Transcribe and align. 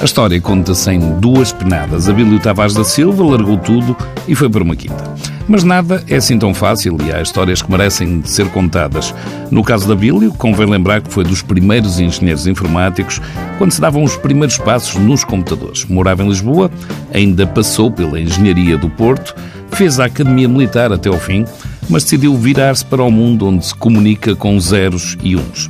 A 0.00 0.04
história 0.04 0.40
conta-se 0.40 0.92
em 0.92 1.18
duas 1.18 1.52
penadas. 1.52 2.08
Abílio 2.08 2.38
Tavares 2.38 2.72
da 2.72 2.84
Silva 2.84 3.24
largou 3.24 3.58
tudo 3.58 3.96
e 4.28 4.34
foi 4.34 4.48
para 4.48 4.62
uma 4.62 4.76
quinta. 4.76 5.02
Mas 5.48 5.64
nada 5.64 6.04
é 6.06 6.14
assim 6.14 6.38
tão 6.38 6.54
fácil 6.54 6.96
e 7.04 7.10
há 7.10 7.20
histórias 7.20 7.60
que 7.60 7.70
merecem 7.70 8.22
ser 8.24 8.48
contadas. 8.50 9.12
No 9.50 9.64
caso 9.64 9.88
da 9.88 9.94
Abílio, 9.94 10.32
convém 10.34 10.68
lembrar 10.68 11.00
que 11.00 11.12
foi 11.12 11.24
dos 11.24 11.42
primeiros 11.42 11.98
engenheiros 11.98 12.46
informáticos 12.46 13.20
quando 13.58 13.72
se 13.72 13.80
davam 13.80 14.04
os 14.04 14.16
primeiros 14.16 14.56
passos 14.56 14.94
nos 14.94 15.24
computadores. 15.24 15.84
Morava 15.86 16.22
em 16.22 16.28
Lisboa, 16.28 16.70
ainda 17.12 17.44
passou 17.44 17.90
pela 17.90 18.20
Engenharia 18.20 18.78
do 18.78 18.88
Porto, 18.88 19.34
fez 19.72 19.98
a 19.98 20.04
Academia 20.04 20.48
Militar 20.48 20.92
até 20.92 21.08
ao 21.08 21.18
fim, 21.18 21.44
mas 21.90 22.04
decidiu 22.04 22.36
virar-se 22.36 22.84
para 22.84 23.02
o 23.02 23.10
mundo 23.10 23.48
onde 23.48 23.66
se 23.66 23.74
comunica 23.74 24.36
com 24.36 24.60
zeros 24.60 25.18
e 25.24 25.34
uns. 25.34 25.68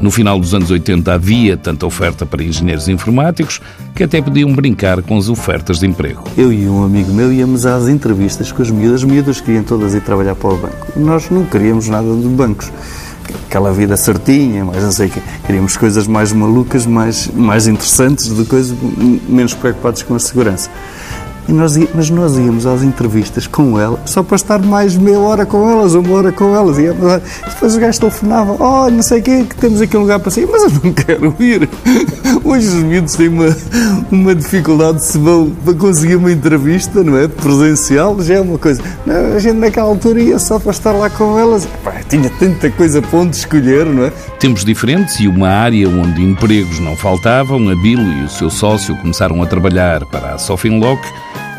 No 0.00 0.10
final 0.10 0.40
dos 0.40 0.54
anos 0.54 0.70
80 0.70 1.12
havia 1.12 1.56
tanta 1.58 1.84
oferta 1.84 2.24
para 2.24 2.42
engenheiros 2.42 2.88
informáticos 2.88 3.60
que 3.94 4.02
até 4.02 4.22
podiam 4.22 4.50
brincar 4.54 5.02
com 5.02 5.18
as 5.18 5.28
ofertas 5.28 5.78
de 5.78 5.86
emprego. 5.86 6.24
Eu 6.38 6.50
e 6.50 6.66
um 6.66 6.82
amigo 6.82 7.12
meu 7.12 7.30
íamos 7.30 7.66
às 7.66 7.86
entrevistas 7.86 8.50
com 8.50 8.62
as 8.62 8.70
miúdas. 8.70 9.02
As 9.02 9.04
miúdas 9.04 9.40
queriam 9.40 9.62
todas 9.62 9.94
ir 9.94 10.00
trabalhar 10.00 10.34
para 10.34 10.50
o 10.50 10.56
banco. 10.56 10.86
Nós 10.96 11.28
não 11.30 11.44
queríamos 11.44 11.88
nada 11.88 12.06
dos 12.06 12.32
bancos. 12.32 12.72
Aquela 13.46 13.72
vida 13.72 13.96
certinha, 13.96 14.64
mas 14.64 14.82
não 14.82 14.90
sei 14.90 15.08
o 15.08 15.10
quê. 15.10 15.20
Queríamos 15.46 15.76
coisas 15.76 16.06
mais 16.06 16.32
malucas, 16.32 16.86
mais, 16.86 17.28
mais 17.28 17.66
interessantes, 17.66 18.34
de 18.34 18.44
coisas 18.44 18.76
menos 19.28 19.54
preocupados 19.54 20.02
com 20.02 20.14
a 20.14 20.18
segurança. 20.18 20.70
E 21.50 21.52
nós, 21.52 21.76
mas 21.92 22.08
nós 22.10 22.38
íamos 22.38 22.64
às 22.64 22.80
entrevistas 22.84 23.44
com 23.44 23.76
ela 23.76 24.00
só 24.06 24.22
para 24.22 24.36
estar 24.36 24.60
mais 24.60 24.96
meia 24.96 25.18
hora 25.18 25.44
com 25.44 25.68
elas, 25.68 25.94
uma 25.94 26.14
hora 26.14 26.30
com 26.30 26.54
elas. 26.54 26.78
E 26.78 26.92
depois 26.92 27.72
os 27.72 27.76
gajos 27.76 27.98
telefonavam: 27.98 28.56
Oh, 28.60 28.88
não 28.88 29.02
sei 29.02 29.18
o 29.18 29.22
quê, 29.22 29.44
que 29.48 29.56
temos 29.56 29.80
aqui 29.80 29.96
um 29.96 30.02
lugar 30.02 30.20
para 30.20 30.30
sair, 30.30 30.46
mas 30.46 30.62
eu 30.62 30.80
não 30.84 30.92
quero 30.92 31.34
ir. 31.40 31.68
Hoje 32.44 32.68
os 32.68 32.74
miúdos 32.84 33.14
têm 33.14 33.26
uma, 33.26 33.56
uma 34.12 34.32
dificuldade 34.32 35.04
se 35.04 35.18
vão 35.18 35.50
para 35.64 35.74
conseguir 35.74 36.14
uma 36.14 36.30
entrevista, 36.30 37.02
não 37.02 37.18
é? 37.18 37.26
Presencial, 37.26 38.20
já 38.22 38.34
é 38.34 38.40
uma 38.40 38.56
coisa. 38.56 38.80
Não, 39.04 39.34
a 39.34 39.38
gente 39.40 39.56
naquela 39.56 39.88
altura 39.88 40.22
ia 40.22 40.38
só 40.38 40.56
para 40.60 40.70
estar 40.70 40.92
lá 40.92 41.10
com 41.10 41.36
elas. 41.36 41.66
Pá, 41.82 41.94
tinha 42.08 42.30
tanta 42.30 42.70
coisa 42.70 43.02
para 43.02 43.18
onde 43.18 43.36
escolher, 43.36 43.86
não 43.86 44.04
é? 44.04 44.12
Tempos 44.38 44.64
diferentes 44.64 45.18
e 45.18 45.26
uma 45.26 45.48
área 45.48 45.88
onde 45.88 46.22
empregos 46.22 46.78
não 46.78 46.96
faltavam, 46.96 47.68
a 47.68 47.74
Bill 47.74 48.00
e 48.00 48.24
o 48.24 48.28
seu 48.28 48.50
sócio 48.50 48.96
começaram 48.98 49.42
a 49.42 49.46
trabalhar 49.46 50.06
para 50.06 50.34
a 50.34 50.38
Sofinlock 50.38 51.00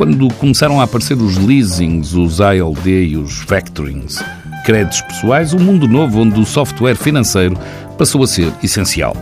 quando 0.01 0.33
começaram 0.33 0.81
a 0.81 0.85
aparecer 0.85 1.15
os 1.15 1.37
leasings, 1.37 2.15
os 2.15 2.39
ILD 2.39 3.05
e 3.05 3.17
os 3.17 3.37
factorings, 3.41 4.19
créditos 4.65 4.99
pessoais, 5.01 5.53
um 5.53 5.59
mundo 5.59 5.87
novo 5.87 6.21
onde 6.21 6.39
o 6.39 6.43
software 6.43 6.95
financeiro 6.95 7.55
passou 7.99 8.23
a 8.23 8.27
ser 8.27 8.51
essencial. 8.63 9.15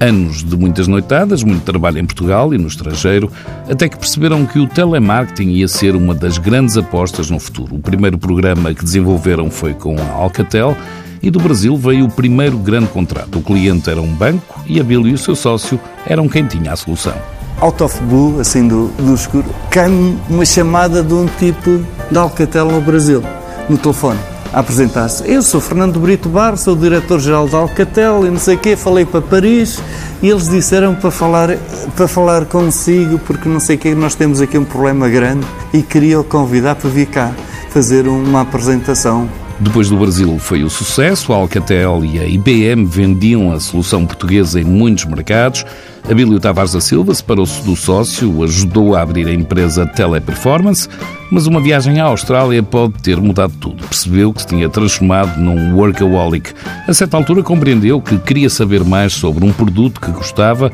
Anos 0.00 0.42
de 0.42 0.56
muitas 0.56 0.88
noitadas, 0.88 1.44
muito 1.44 1.62
trabalho 1.62 2.00
em 2.00 2.04
Portugal 2.04 2.52
e 2.52 2.58
no 2.58 2.66
estrangeiro, 2.66 3.30
até 3.70 3.88
que 3.88 3.96
perceberam 3.96 4.44
que 4.44 4.58
o 4.58 4.66
telemarketing 4.66 5.50
ia 5.50 5.68
ser 5.68 5.94
uma 5.94 6.12
das 6.12 6.38
grandes 6.38 6.76
apostas 6.76 7.30
no 7.30 7.38
futuro. 7.38 7.76
O 7.76 7.78
primeiro 7.78 8.18
programa 8.18 8.74
que 8.74 8.82
desenvolveram 8.82 9.48
foi 9.48 9.74
com 9.74 9.94
a 9.96 10.10
Alcatel 10.10 10.76
e 11.22 11.30
do 11.30 11.38
Brasil 11.38 11.76
veio 11.76 12.06
o 12.06 12.10
primeiro 12.10 12.58
grande 12.58 12.88
contrato. 12.88 13.38
O 13.38 13.42
cliente 13.42 13.88
era 13.88 14.02
um 14.02 14.12
banco 14.12 14.60
e 14.66 14.80
a 14.80 14.82
Bill 14.82 15.06
e 15.06 15.12
o 15.12 15.18
seu 15.18 15.36
sócio 15.36 15.78
eram 16.04 16.28
quem 16.28 16.44
tinha 16.48 16.72
a 16.72 16.76
solução 16.76 17.14
out 17.60 17.82
of 17.82 18.00
blue, 18.02 18.40
assim 18.40 18.66
do, 18.66 18.88
do 18.98 19.14
escuro, 19.14 19.46
cai-me 19.70 20.18
uma 20.28 20.44
chamada 20.44 21.02
de 21.02 21.14
um 21.14 21.26
tipo 21.38 21.82
de 22.10 22.18
Alcatel 22.18 22.70
no 22.70 22.80
Brasil, 22.80 23.22
no 23.68 23.78
telefone, 23.78 24.18
a 24.52 24.60
apresentar-se. 24.60 25.28
Eu 25.30 25.42
sou 25.42 25.60
Fernando 25.60 25.98
Brito 25.98 26.28
Bar, 26.28 26.56
sou 26.56 26.76
diretor-geral 26.76 27.48
da 27.48 27.58
Alcatel 27.58 28.26
e 28.26 28.30
não 28.30 28.38
sei 28.38 28.56
o 28.56 28.58
quê, 28.58 28.76
falei 28.76 29.04
para 29.04 29.22
Paris 29.22 29.80
e 30.22 30.28
eles 30.28 30.48
disseram 30.48 30.94
para 30.94 31.10
falar, 31.10 31.56
para 31.94 32.08
falar 32.08 32.44
consigo 32.46 33.18
porque 33.20 33.48
não 33.48 33.60
sei 33.60 33.76
o 33.76 33.78
quê, 33.78 33.94
nós 33.94 34.14
temos 34.14 34.40
aqui 34.40 34.56
um 34.58 34.64
problema 34.64 35.08
grande 35.08 35.46
e 35.72 35.82
queria 35.82 36.20
o 36.20 36.24
convidar 36.24 36.74
para 36.76 36.90
vir 36.90 37.06
cá 37.06 37.32
fazer 37.70 38.08
uma 38.08 38.40
apresentação 38.40 39.28
depois 39.58 39.88
do 39.88 39.96
Brasil 39.96 40.38
foi 40.38 40.62
o 40.62 40.68
sucesso, 40.68 41.32
a 41.32 41.36
Alcatel 41.36 42.04
e 42.04 42.18
a 42.18 42.26
IBM 42.26 42.84
vendiam 42.84 43.52
a 43.52 43.58
solução 43.58 44.04
portuguesa 44.04 44.60
em 44.60 44.64
muitos 44.64 45.06
mercados. 45.06 45.64
Abílio 46.08 46.38
Tavares 46.38 46.72
da 46.72 46.80
Silva 46.80 47.14
separou-se 47.14 47.62
do 47.64 47.74
sócio, 47.74 48.44
ajudou 48.44 48.94
a 48.94 49.00
abrir 49.00 49.26
a 49.26 49.32
empresa 49.32 49.86
Teleperformance, 49.86 50.88
mas 51.30 51.46
uma 51.46 51.60
viagem 51.60 51.98
à 51.98 52.04
Austrália 52.04 52.62
pode 52.62 52.94
ter 53.02 53.16
mudado 53.16 53.54
tudo. 53.58 53.82
Percebeu 53.88 54.32
que 54.32 54.42
se 54.42 54.48
tinha 54.48 54.68
transformado 54.68 55.40
num 55.40 55.74
workaholic. 55.74 56.52
A 56.86 56.92
certa 56.92 57.16
altura 57.16 57.42
compreendeu 57.42 58.00
que 58.00 58.18
queria 58.18 58.50
saber 58.50 58.84
mais 58.84 59.14
sobre 59.14 59.44
um 59.44 59.52
produto 59.52 60.00
que 60.00 60.10
gostava 60.10 60.70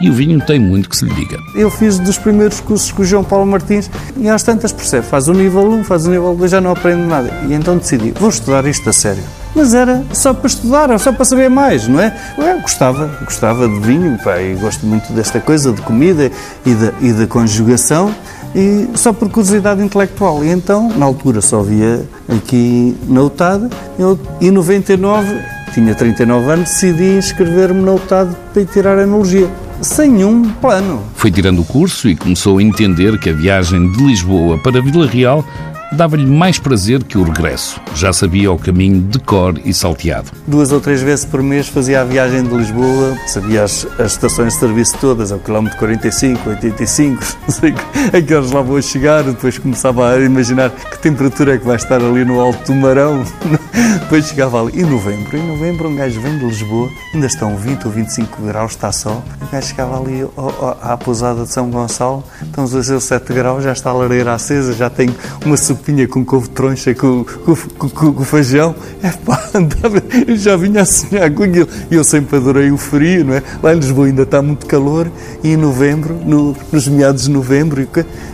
e 0.00 0.10
o 0.10 0.12
vinho 0.12 0.40
tem 0.40 0.58
muito 0.58 0.88
que 0.88 0.96
se 0.96 1.04
lhe 1.04 1.14
diga. 1.14 1.38
Eu 1.54 1.70
fiz 1.70 1.98
dos 1.98 2.18
primeiros 2.18 2.60
cursos 2.60 2.92
com 2.92 3.02
o 3.02 3.04
João 3.04 3.24
Paulo 3.24 3.46
Martins 3.46 3.90
e 4.16 4.28
às 4.28 4.42
tantas 4.42 4.72
percebe, 4.72 5.06
faz 5.06 5.28
o 5.28 5.32
nível 5.32 5.62
1, 5.70 5.84
faz 5.84 6.06
o 6.06 6.10
nível 6.10 6.34
2, 6.34 6.50
já 6.50 6.60
não 6.60 6.72
aprende 6.72 7.02
nada. 7.02 7.32
E 7.48 7.54
então 7.54 7.76
decidi, 7.76 8.12
vou 8.12 8.28
estudar 8.28 8.64
isto 8.66 8.88
a 8.88 8.92
sério. 8.92 9.22
Mas 9.54 9.72
era 9.72 10.04
só 10.12 10.34
para 10.34 10.46
estudar, 10.46 10.98
só 10.98 11.12
para 11.12 11.24
saber 11.24 11.48
mais, 11.48 11.88
não 11.88 11.98
é? 11.98 12.14
Eu 12.36 12.60
gostava, 12.60 13.06
gostava 13.24 13.66
de 13.66 13.80
vinho, 13.80 14.18
pá, 14.22 14.38
e 14.38 14.54
gosto 14.54 14.84
muito 14.84 15.10
desta 15.14 15.40
coisa, 15.40 15.72
de 15.72 15.80
comida 15.80 16.30
e 16.64 16.74
da, 16.74 17.22
e 17.24 17.26
conjugação, 17.26 18.14
e 18.54 18.86
só 18.94 19.14
por 19.14 19.30
curiosidade 19.30 19.82
intelectual. 19.82 20.44
E 20.44 20.50
então, 20.50 20.90
na 20.90 21.06
altura 21.06 21.40
só 21.40 21.62
via 21.62 22.04
aqui 22.28 22.94
na 23.08 23.22
UTAD, 23.22 23.70
eu, 23.98 24.18
em 24.42 24.50
99, 24.50 25.40
tinha 25.72 25.94
39 25.94 26.50
anos, 26.50 26.68
decidi 26.68 27.16
inscrever-me 27.16 27.80
na 27.80 27.94
UTAD 27.94 28.36
para 28.52 28.60
ir 28.60 28.66
tirar 28.66 28.98
Enologia 28.98 29.48
sem 29.80 30.10
nenhum 30.10 30.48
plano. 30.50 31.02
Foi 31.14 31.30
tirando 31.30 31.60
o 31.60 31.64
curso 31.64 32.08
e 32.08 32.16
começou 32.16 32.58
a 32.58 32.62
entender 32.62 33.18
que 33.18 33.30
a 33.30 33.32
viagem 33.32 33.90
de 33.92 34.04
Lisboa 34.04 34.58
para 34.58 34.80
Vila 34.82 35.06
Real 35.06 35.44
dava-lhe 35.92 36.26
mais 36.26 36.58
prazer 36.58 37.02
que 37.04 37.16
o 37.18 37.22
regresso. 37.22 37.80
Já 37.94 38.12
sabia 38.12 38.50
o 38.52 38.58
caminho 38.58 39.00
de 39.02 39.18
cor 39.18 39.58
e 39.64 39.72
salteado. 39.72 40.30
Duas 40.46 40.72
ou 40.72 40.80
três 40.80 41.00
vezes 41.00 41.24
por 41.24 41.42
mês 41.42 41.68
fazia 41.68 42.00
a 42.00 42.04
viagem 42.04 42.42
de 42.42 42.54
Lisboa, 42.54 43.16
sabia 43.26 43.64
as, 43.64 43.86
as 43.98 44.12
estações 44.12 44.54
de 44.54 44.60
serviço 44.60 44.96
todas, 44.98 45.32
ao 45.32 45.38
quilómetro 45.38 45.78
45, 45.78 46.50
85, 46.50 47.24
não 47.46 47.54
sei 47.54 47.74
a 48.12 48.22
que 48.22 48.34
horas 48.34 48.50
lá 48.50 48.62
vou 48.62 48.80
chegar, 48.80 49.22
depois 49.22 49.58
começava 49.58 50.10
a 50.10 50.20
imaginar 50.20 50.70
que 50.70 50.98
temperatura 50.98 51.54
é 51.54 51.58
que 51.58 51.64
vai 51.64 51.76
estar 51.76 52.00
ali 52.00 52.24
no 52.24 52.40
Alto 52.40 52.72
do 52.72 52.74
Marão, 52.74 53.24
depois 54.00 54.26
chegava 54.26 54.62
ali, 54.62 54.80
em 54.80 54.84
novembro, 54.84 55.36
em 55.36 55.46
novembro 55.46 55.88
um 55.88 55.96
gajo 55.96 56.20
vem 56.20 56.38
de 56.38 56.44
Lisboa, 56.44 56.88
ainda 57.14 57.26
estão 57.26 57.56
20 57.56 57.86
ou 57.86 57.90
25 57.90 58.42
graus, 58.42 58.72
está 58.72 58.92
sol, 58.92 59.22
o 59.40 59.46
gajo 59.52 59.66
chegava 59.66 60.00
ali 60.00 60.26
à 60.82 60.96
pousada 60.96 61.44
de 61.44 61.52
São 61.52 61.70
Gonçalo, 61.70 62.24
estão 62.42 62.64
a 62.64 62.68
17 62.68 63.32
graus, 63.32 63.64
já 63.64 63.72
está 63.72 63.90
a 63.90 63.92
lareira 63.92 64.34
acesa, 64.34 64.72
já 64.72 64.90
tem 64.90 65.14
uma 65.44 65.56
sopinha 65.76 66.08
com 66.08 66.24
couve 66.24 66.48
troncha, 66.48 66.94
com, 66.94 67.24
com, 67.24 67.88
com, 67.88 68.12
com 68.12 68.24
feijão. 68.24 68.74
É 69.02 69.10
pá, 69.10 69.48
andava, 69.54 70.02
eu 70.26 70.36
já 70.36 70.56
vinha 70.56 70.82
a 70.82 70.84
sonhar 70.84 71.30
com 71.30 71.44
aquilo. 71.44 71.68
E 71.90 71.94
eu 71.94 72.02
sempre 72.02 72.36
adorei 72.36 72.70
o 72.70 72.76
frio, 72.76 73.24
não 73.24 73.34
é? 73.34 73.42
Lá 73.62 73.74
em 73.74 73.76
Lisboa 73.76 74.06
ainda 74.06 74.22
está 74.22 74.42
muito 74.42 74.66
calor 74.66 75.10
e 75.44 75.50
em 75.50 75.56
novembro, 75.56 76.18
no, 76.24 76.56
nos 76.72 76.88
meados 76.88 77.24
de 77.24 77.30
novembro, 77.30 77.86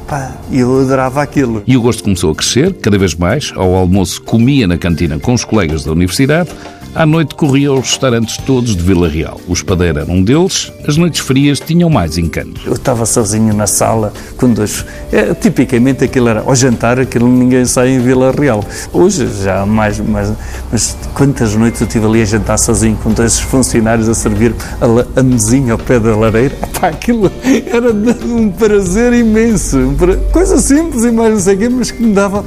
pá, 0.07 0.33
eu 0.51 0.81
adorava 0.81 1.23
aquilo. 1.23 1.63
E 1.67 1.77
o 1.77 1.83
gosto 1.83 2.03
começou 2.05 2.31
a 2.31 2.35
crescer, 2.35 2.73
cada 2.75 2.97
vez 2.97 3.15
mais. 3.15 3.53
Ao 3.55 3.75
almoço 3.75 4.23
comia 4.23 4.67
na 4.67 4.79
cantina 4.79 5.19
com 5.19 5.35
os 5.35 5.45
colegas 5.45 5.85
da 5.85 5.93
universidade 5.93 6.51
à 6.95 7.07
noite 7.07 7.35
corria 7.35 7.71
aos 7.71 7.91
restaurantes 7.91 8.37
todos 8.39 8.77
de 8.77 8.83
Vila 8.83 9.09
Real. 9.09 9.41
O 9.49 9.53
espadeiro 9.53 10.01
era 10.01 10.11
um 10.11 10.23
deles, 10.23 10.73
as 10.87 10.97
noites 10.97 11.21
frias 11.21 11.59
tinham 11.59 11.89
mais 11.89 12.19
encanto. 12.19 12.61
Eu 12.67 12.75
estava 12.75 13.07
sozinho 13.07 13.55
na 13.55 13.67
sala 13.67 14.13
com 14.37 14.53
dois. 14.53 14.85
É, 15.11 15.35
tipicamente 15.35 16.05
aquilo 16.05 16.29
era 16.29 16.41
ao 16.41 16.55
jantar, 16.55 16.99
aquilo 16.99 17.29
ninguém 17.29 17.65
sai 17.65 17.91
em 17.91 18.01
Vila 18.01 18.33
Real. 18.33 18.65
Hoje 18.93 19.29
já 19.43 19.65
mais, 19.65 19.99
mais. 20.01 20.33
Mas 20.71 20.97
quantas 21.15 21.55
noites 21.55 21.81
eu 21.81 21.87
estive 21.87 22.07
ali 22.07 22.23
a 22.23 22.25
jantar 22.25 22.59
sozinho 22.59 22.97
com 23.03 23.11
dois 23.13 23.39
funcionários 23.39 24.09
a 24.09 24.15
servir 24.15 24.55
a, 24.81 25.21
a 25.21 25.23
mesinha 25.23 25.73
ao 25.73 25.79
pé 25.79 25.99
da 25.99 26.15
lareira? 26.15 26.55
Epá, 26.62 26.88
aquilo 26.88 27.31
era 27.67 27.93
um 28.27 28.50
prazer 28.50 29.12
imenso. 29.12 29.95
Coisa 30.31 30.59
simples 30.59 31.05
e 31.05 31.11
mais 31.11 31.33
não 31.33 31.41
sei 31.41 31.55
o 31.55 31.59
quê, 31.59 31.69
mas 31.69 31.91
que 31.91 32.03
me 32.03 32.12
dava 32.12 32.45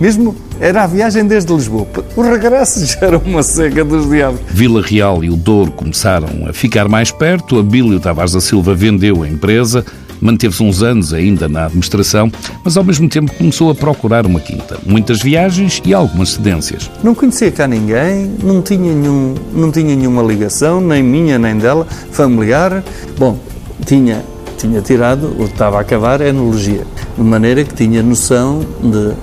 mesmo 0.00 0.34
era 0.60 0.84
a 0.84 0.86
viagem 0.86 1.26
desde 1.26 1.52
Lisboa. 1.52 1.86
O 2.16 2.22
regresso 2.22 2.84
já 2.86 3.06
era 3.06 3.18
uma 3.18 3.42
seca 3.42 3.84
dos 3.84 4.08
diabos. 4.08 4.40
Vila 4.48 4.82
Real 4.82 5.24
e 5.24 5.30
o 5.30 5.36
Douro 5.36 5.72
começaram 5.72 6.28
a 6.48 6.52
ficar 6.52 6.88
mais 6.88 7.10
perto. 7.10 7.58
Abílio 7.58 7.98
Tavares 7.98 8.32
da 8.32 8.40
Silva 8.40 8.74
vendeu 8.74 9.22
a 9.22 9.28
empresa, 9.28 9.84
manteve-se 10.20 10.62
uns 10.62 10.82
anos 10.82 11.12
ainda 11.12 11.48
na 11.48 11.66
administração, 11.66 12.30
mas 12.64 12.76
ao 12.76 12.84
mesmo 12.84 13.08
tempo 13.08 13.32
começou 13.34 13.70
a 13.70 13.74
procurar 13.74 14.26
uma 14.26 14.40
quinta. 14.40 14.78
Muitas 14.86 15.20
viagens 15.20 15.80
e 15.84 15.94
algumas 15.94 16.30
cedências. 16.30 16.90
Não 17.02 17.14
conhecia 17.14 17.50
cá 17.50 17.66
ninguém, 17.66 18.30
não 18.42 18.60
tinha, 18.62 18.94
nenhum, 18.94 19.34
não 19.52 19.70
tinha 19.70 19.96
nenhuma 19.96 20.22
ligação, 20.22 20.80
nem 20.80 21.02
minha 21.02 21.38
nem 21.38 21.56
dela, 21.56 21.86
familiar. 22.10 22.84
Bom, 23.18 23.38
tinha 23.86 24.22
tinha 24.60 24.82
tirado, 24.82 25.34
ou 25.38 25.46
estava 25.46 25.78
a 25.78 25.80
acabar, 25.80 26.20
a 26.20 26.28
enologia, 26.28 26.86
de 27.22 27.28
maneira 27.28 27.62
que 27.64 27.74
tinha 27.74 28.02
noção 28.02 28.60
de 28.82 29.14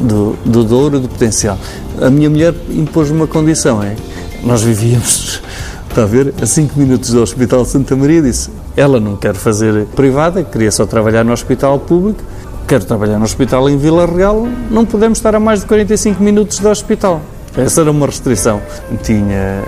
do, 0.00 0.36
do 0.44 0.64
Douro 0.64 0.96
e 0.96 1.00
do 1.00 1.08
potencial. 1.08 1.58
A 2.00 2.10
minha 2.10 2.28
mulher 2.28 2.54
impôs 2.70 3.10
uma 3.10 3.26
condição, 3.26 3.82
é 3.82 3.94
nós 4.42 4.62
vivíamos 4.62 5.42
está 5.88 6.02
a 6.02 6.06
ver, 6.06 6.34
a 6.42 6.44
5 6.46 6.78
minutos 6.78 7.10
do 7.10 7.22
Hospital 7.22 7.62
de 7.62 7.70
Santa 7.70 7.96
Maria, 7.96 8.20
disse, 8.20 8.50
ela 8.76 9.00
não 9.00 9.16
quer 9.16 9.34
fazer 9.34 9.86
privada, 9.96 10.44
queria 10.44 10.70
só 10.70 10.84
trabalhar 10.84 11.24
no 11.24 11.32
hospital 11.32 11.78
público, 11.78 12.22
quer 12.68 12.82
trabalhar 12.84 13.18
no 13.18 13.24
hospital 13.24 13.70
em 13.70 13.78
Vila 13.78 14.04
Real, 14.04 14.46
não 14.70 14.84
podemos 14.84 15.16
estar 15.16 15.34
a 15.34 15.40
mais 15.40 15.60
de 15.60 15.66
45 15.66 16.22
minutos 16.22 16.58
do 16.58 16.68
hospital. 16.68 17.22
Essa 17.56 17.80
era 17.80 17.90
uma 17.90 18.04
restrição. 18.04 18.60
Tinha 19.02 19.62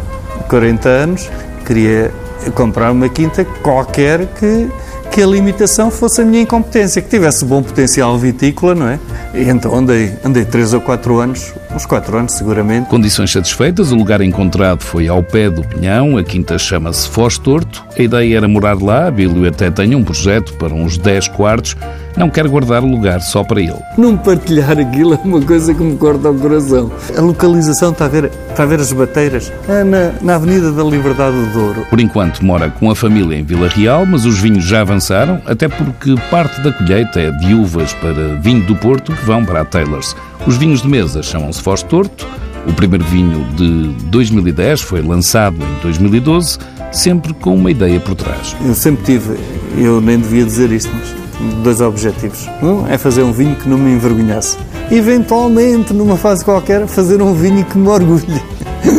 40 0.51 0.89
anos, 0.89 1.31
queria 1.65 2.13
comprar 2.55 2.93
uma 2.93 3.09
quinta 3.09 3.47
qualquer 3.63 4.27
que 4.35 4.69
que 5.19 5.23
a 5.23 5.27
limitação 5.27 5.91
fosse 5.91 6.21
a 6.21 6.25
minha 6.25 6.43
incompetência, 6.43 7.03
que 7.03 7.09
tivesse 7.09 7.45
bom 7.45 7.61
potencial 7.61 8.17
vitícola, 8.17 8.73
não 8.73 8.87
é? 8.87 9.01
E 9.35 9.49
então 9.51 9.75
andei, 9.75 10.13
andei 10.25 10.45
3 10.45 10.75
ou 10.75 10.81
4 10.81 11.19
anos, 11.19 11.53
uns 11.75 11.87
4 11.87 12.17
anos 12.17 12.33
seguramente. 12.33 12.89
Condições 12.89 13.33
satisfeitas, 13.33 13.93
o 13.93 13.97
lugar 13.97 14.21
encontrado 14.21 14.83
foi 14.83 15.09
ao 15.09 15.23
pé 15.23 15.51
do 15.51 15.63
Pinhão, 15.63 16.17
a 16.17 16.25
quinta 16.25 16.59
chama-se 16.59 17.09
Foz 17.09 17.39
Torto. 17.39 17.85
A 17.99 18.03
ideia 18.03 18.37
era 18.37 18.49
morar 18.49 18.81
lá, 18.81 19.09
a 19.09 19.11
Bílio 19.11 19.49
até 19.49 19.71
tem 19.71 19.95
um 19.95 20.05
projeto 20.05 20.55
para 20.55 20.75
uns 20.75 20.99
10 20.99 21.29
quartos, 21.29 21.77
não 22.17 22.29
quer 22.29 22.49
guardar 22.49 22.83
lugar 22.83 23.21
só 23.21 23.45
para 23.45 23.61
ele. 23.61 23.79
Não 23.97 24.17
partilhar 24.17 24.79
aquilo 24.79 25.15
é 25.15 25.21
uma 25.25 25.41
coisa 25.41 25.73
que 25.73 25.83
me 25.83 25.97
corta 25.97 26.31
o 26.31 26.39
coração. 26.39 26.91
A 27.17 27.21
localização, 27.21 27.93
está 27.93 28.07
a 28.07 28.09
ver, 28.09 28.31
está 28.51 28.65
a 28.65 28.67
ver 28.67 28.81
as 28.81 28.93
bateiras? 28.93 29.53
É 29.69 29.85
na, 29.85 30.13
na 30.21 30.35
Avenida 30.35 30.73
da 30.73 30.83
Liberdade 30.83 31.37
do 31.37 31.53
Douro. 31.53 31.87
Por 31.89 32.01
enquanto 32.01 32.45
mora 32.45 32.71
com 32.71 32.91
a 32.91 32.97
família 32.97 33.37
em 33.37 33.45
Vila 33.45 33.69
Real, 33.69 34.05
mas 34.05 34.25
os 34.25 34.39
vinhos 34.39 34.65
já 34.65 34.81
avançaram, 34.81 35.41
até 35.47 35.69
porque 35.69 36.15
parte 36.31 36.61
da 36.63 36.73
colheita 36.73 37.21
é 37.21 37.31
de 37.31 37.55
uvas 37.55 37.93
para 37.95 38.35
vinho 38.41 38.65
do 38.65 38.75
Porto 38.77 39.13
que 39.13 39.25
vão 39.25 39.45
para 39.45 39.61
a 39.61 39.65
Taylors. 39.65 40.15
Os 40.47 40.57
vinhos 40.57 40.83
de 40.83 40.89
mesa 40.89 41.23
chamam-se 41.23 41.61
Foz 41.63 41.83
Torto. 41.83 42.27
O 42.67 42.73
primeiro 42.73 43.05
vinho 43.05 43.45
de 43.55 43.89
2010 44.07 44.81
foi 44.83 45.03
lançado 45.03 45.57
em 45.57 45.83
2012, 45.83 46.59
sempre 46.93 47.33
com 47.35 47.55
uma 47.55 47.71
ideia 47.71 47.99
por 48.01 48.15
trás. 48.15 48.55
Eu 48.65 48.75
sempre 48.75 49.05
tive, 49.05 49.39
eu 49.77 50.01
nem 50.01 50.19
devia 50.19 50.45
dizer 50.45 50.71
isto, 50.73 50.91
mas 50.93 51.63
dois 51.63 51.81
objetivos. 51.81 52.47
Um 52.63 52.87
é 52.87 52.99
fazer 52.99 53.23
um 53.23 53.33
vinho 53.33 53.57
que 53.57 53.69
não 53.69 53.79
me 53.79 53.93
envergonhasse. 53.93 54.59
Eventualmente, 54.91 55.93
numa 55.93 56.17
fase 56.17 56.45
qualquer, 56.45 56.87
fazer 56.87 57.23
um 57.23 57.35
vinho 57.35 57.65
que 57.65 57.79
me 57.79 57.89
orgulhe. 57.89 58.43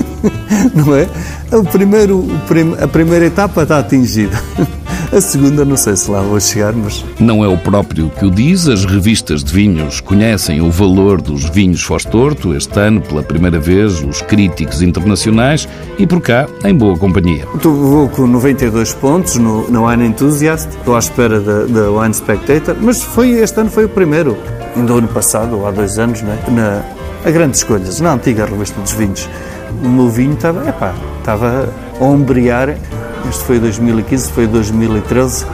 não 0.73 0.95
é? 0.95 1.07
O 1.51 1.63
primeiro, 1.63 2.25
a 2.81 2.87
primeira 2.87 3.25
etapa 3.25 3.63
está 3.63 3.79
atingida. 3.79 4.39
A 5.11 5.19
segunda, 5.19 5.65
não 5.65 5.75
sei 5.75 5.95
se 5.95 6.09
lá 6.09 6.21
vou 6.21 6.39
chegar, 6.39 6.71
mas. 6.71 7.03
Não 7.19 7.43
é 7.43 7.47
o 7.47 7.57
próprio 7.57 8.11
que 8.11 8.25
o 8.25 8.29
diz. 8.29 8.67
As 8.67 8.85
revistas 8.85 9.43
de 9.43 9.51
vinhos 9.51 9.99
conhecem 9.99 10.61
o 10.61 10.69
valor 10.69 11.19
dos 11.19 11.45
vinhos 11.45 11.81
Fostorto. 11.81 12.53
Este 12.53 12.79
ano, 12.79 13.01
pela 13.01 13.23
primeira 13.23 13.59
vez, 13.59 14.03
os 14.03 14.21
críticos 14.21 14.83
internacionais 14.83 15.67
e 15.97 16.05
por 16.05 16.21
cá, 16.21 16.47
em 16.63 16.75
boa 16.75 16.95
companhia. 16.95 17.47
Estou, 17.55 17.73
vou 17.73 18.09
com 18.09 18.27
92 18.27 18.93
pontos 18.93 19.37
no, 19.37 19.67
no 19.67 19.87
Wine 19.87 20.05
Enthusiast. 20.05 20.69
Estou 20.77 20.95
à 20.95 20.99
espera 20.99 21.39
da, 21.39 21.89
Wine 21.89 22.13
Spectator, 22.13 22.75
mas 22.79 23.01
foi, 23.01 23.31
este 23.31 23.59
ano 23.59 23.71
foi 23.71 23.85
o 23.85 23.89
primeiro. 23.89 24.37
Ainda 24.75 24.93
ano 24.93 25.07
passado, 25.07 25.57
ou 25.57 25.67
há 25.67 25.71
dois 25.71 25.97
anos, 25.97 26.21
né? 26.21 26.37
na 26.49 26.83
a 27.25 27.31
Grandes 27.31 27.61
Escolhas, 27.61 27.99
na 27.99 28.13
antiga 28.13 28.45
revista 28.45 28.79
dos 28.79 28.91
vinhos. 28.91 29.27
O 29.83 29.89
meu 29.89 30.07
vinho 30.07 30.33
estava, 30.33 30.69
epá, 30.69 30.93
estava 31.19 31.67
a 31.99 32.03
ombrear 32.03 32.77
este 33.27 33.43
foi 33.43 33.59
2015, 33.59 34.31
foi 34.31 34.47
2013. 34.47 35.45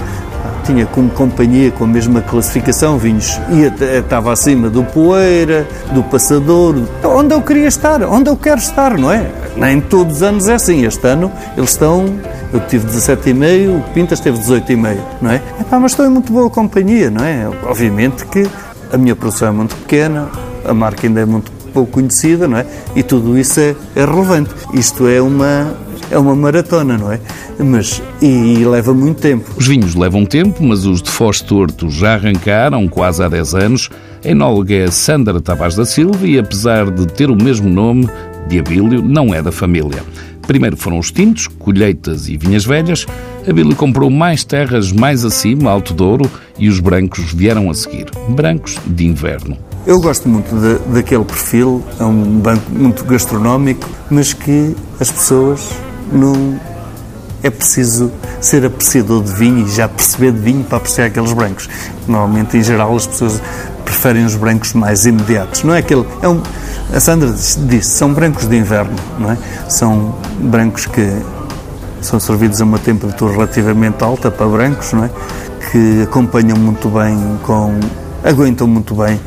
Tinha 0.66 0.86
como 0.88 1.10
companhia 1.12 1.72
com 1.72 1.84
a 1.84 1.88
mesma 1.88 2.22
classificação 2.22 2.98
vinhos 2.98 3.40
e 3.52 3.62
estava 4.00 4.32
acima 4.32 4.68
do 4.68 4.84
Poeira, 4.84 5.68
do 5.94 6.04
Passador, 6.04 6.76
onde 7.04 7.34
eu 7.34 7.42
queria 7.42 7.68
estar, 7.68 8.02
onde 8.04 8.30
eu 8.30 8.36
quero 8.36 8.60
estar, 8.60 8.98
não 8.98 9.12
é? 9.12 9.30
Nem 9.56 9.80
todos 9.80 10.18
os 10.18 10.24
anos 10.24 10.48
é 10.48 10.56
assim. 10.56 10.84
Este 10.84 11.06
ano 11.08 11.32
eles 11.56 11.70
estão 11.72 12.06
eu 12.52 12.60
tive 12.68 12.88
17,5, 12.88 13.78
o 13.78 13.94
Pintas 13.94 14.20
teve 14.20 14.40
18,5, 14.40 14.98
não 15.22 15.32
é? 15.32 15.42
Epá, 15.60 15.80
mas 15.80 15.92
estou 15.92 16.06
em 16.06 16.10
muito 16.10 16.32
boa 16.32 16.50
companhia, 16.50 17.12
não 17.12 17.24
é? 17.24 17.48
Obviamente 17.68 18.26
que 18.26 18.48
a 18.92 18.98
minha 18.98 19.16
produção 19.16 19.50
é 19.50 19.52
muito 19.52 19.76
pequena, 19.76 20.30
a 20.64 20.74
marca 20.74 21.06
ainda 21.06 21.22
é 21.22 21.26
muito 21.26 21.52
pouco 21.76 21.92
conhecida, 21.92 22.48
não 22.48 22.58
é? 22.58 22.66
E 22.96 23.04
tudo 23.04 23.38
isso 23.38 23.60
é, 23.60 23.76
é 23.96 24.06
relevante. 24.06 24.50
Isto 24.74 25.08
é 25.08 25.22
uma, 25.22 25.76
é 26.10 26.18
uma 26.18 26.34
maratona, 26.34 26.98
não 26.98 27.12
é? 27.12 27.20
Mas, 27.60 28.02
e, 28.22 28.60
e, 28.60 28.66
leva 28.66 28.94
muito 28.94 29.20
tempo. 29.20 29.52
Os 29.58 29.68
vinhos 29.68 29.94
levam 29.94 30.26
tempo, 30.26 30.64
mas 30.64 30.86
os 30.86 31.02
de 31.02 31.12
Foz 31.12 31.42
Torto 31.42 31.90
já 31.90 32.14
arrancaram 32.14 32.88
quase 32.88 33.22
há 33.22 33.28
10 33.28 33.56
anos. 33.56 33.90
A 34.24 34.30
enóloga 34.30 34.74
é 34.74 34.90
Sandra 34.90 35.42
Tavares 35.42 35.76
da 35.76 35.86
Silva 35.86 36.26
e, 36.26 36.40
apesar 36.40 36.90
de 36.90 37.06
ter 37.08 37.30
o 37.30 37.36
mesmo 37.36 37.70
nome, 37.70 38.10
de 38.48 38.58
Abílio, 38.58 39.02
não 39.02 39.34
é 39.34 39.42
da 39.42 39.52
família. 39.52 40.02
Primeiro 40.48 40.78
foram 40.78 41.00
os 41.00 41.12
tintos, 41.12 41.48
colheitas 41.48 42.30
e 42.30 42.38
vinhas 42.38 42.64
velhas. 42.64 43.06
Abílio 43.48 43.76
comprou 43.76 44.10
mais 44.10 44.46
terras 44.46 44.92
mais 44.92 45.26
acima, 45.26 45.72
Alto 45.72 45.94
Douro, 45.94 46.30
e 46.58 46.70
os 46.70 46.80
brancos 46.80 47.34
vieram 47.34 47.70
a 47.70 47.74
seguir. 47.74 48.06
Brancos 48.30 48.78
de 48.86 49.06
inverno. 49.06 49.65
Eu 49.86 50.02
gosto 50.02 50.28
muito 50.28 50.50
de, 50.56 50.80
daquele 50.92 51.24
perfil, 51.24 51.84
é 52.00 52.04
um 52.04 52.40
banco 52.40 52.72
muito 52.72 53.06
gastronómico, 53.06 53.88
mas 54.10 54.34
que 54.34 54.76
as 55.00 55.12
pessoas 55.12 55.70
não. 56.12 56.60
É 57.44 57.52
preciso 57.52 58.12
ser 58.42 58.66
apreciador 58.66 59.22
de 59.22 59.32
vinho 59.32 59.68
e 59.68 59.70
já 59.70 59.88
perceber 59.88 60.32
de 60.32 60.40
vinho 60.40 60.64
para 60.64 60.78
apreciar 60.78 61.06
aqueles 61.06 61.32
brancos. 61.32 61.70
Normalmente, 62.08 62.58
em 62.58 62.64
geral, 62.64 62.96
as 62.96 63.06
pessoas 63.06 63.40
preferem 63.84 64.26
os 64.26 64.34
brancos 64.34 64.74
mais 64.74 65.06
imediatos. 65.06 65.62
Não 65.64 65.76
é 65.76 65.78
aquele. 65.78 66.04
É 66.24 66.28
um, 66.28 66.42
a 66.92 67.00
Sandra 67.00 67.30
disse, 67.32 67.92
são 67.92 68.12
brancos 68.12 68.48
de 68.48 68.58
inverno, 68.58 68.96
não 69.20 69.34
é? 69.34 69.38
São 69.70 70.16
brancos 70.40 70.88
que 70.88 71.08
são 72.02 72.20
servidos 72.20 72.60
a 72.60 72.64
uma 72.64 72.80
temperatura 72.80 73.34
relativamente 73.34 74.04
alta 74.04 74.32
para 74.32 74.48
brancos, 74.48 74.94
não 74.94 75.04
é? 75.04 75.12
Que 75.72 76.02
acompanham 76.02 76.58
muito 76.58 76.90
bem 76.90 77.16
com. 77.44 77.80
aguentam 78.24 78.66
muito 78.66 78.96
bem 78.96 79.20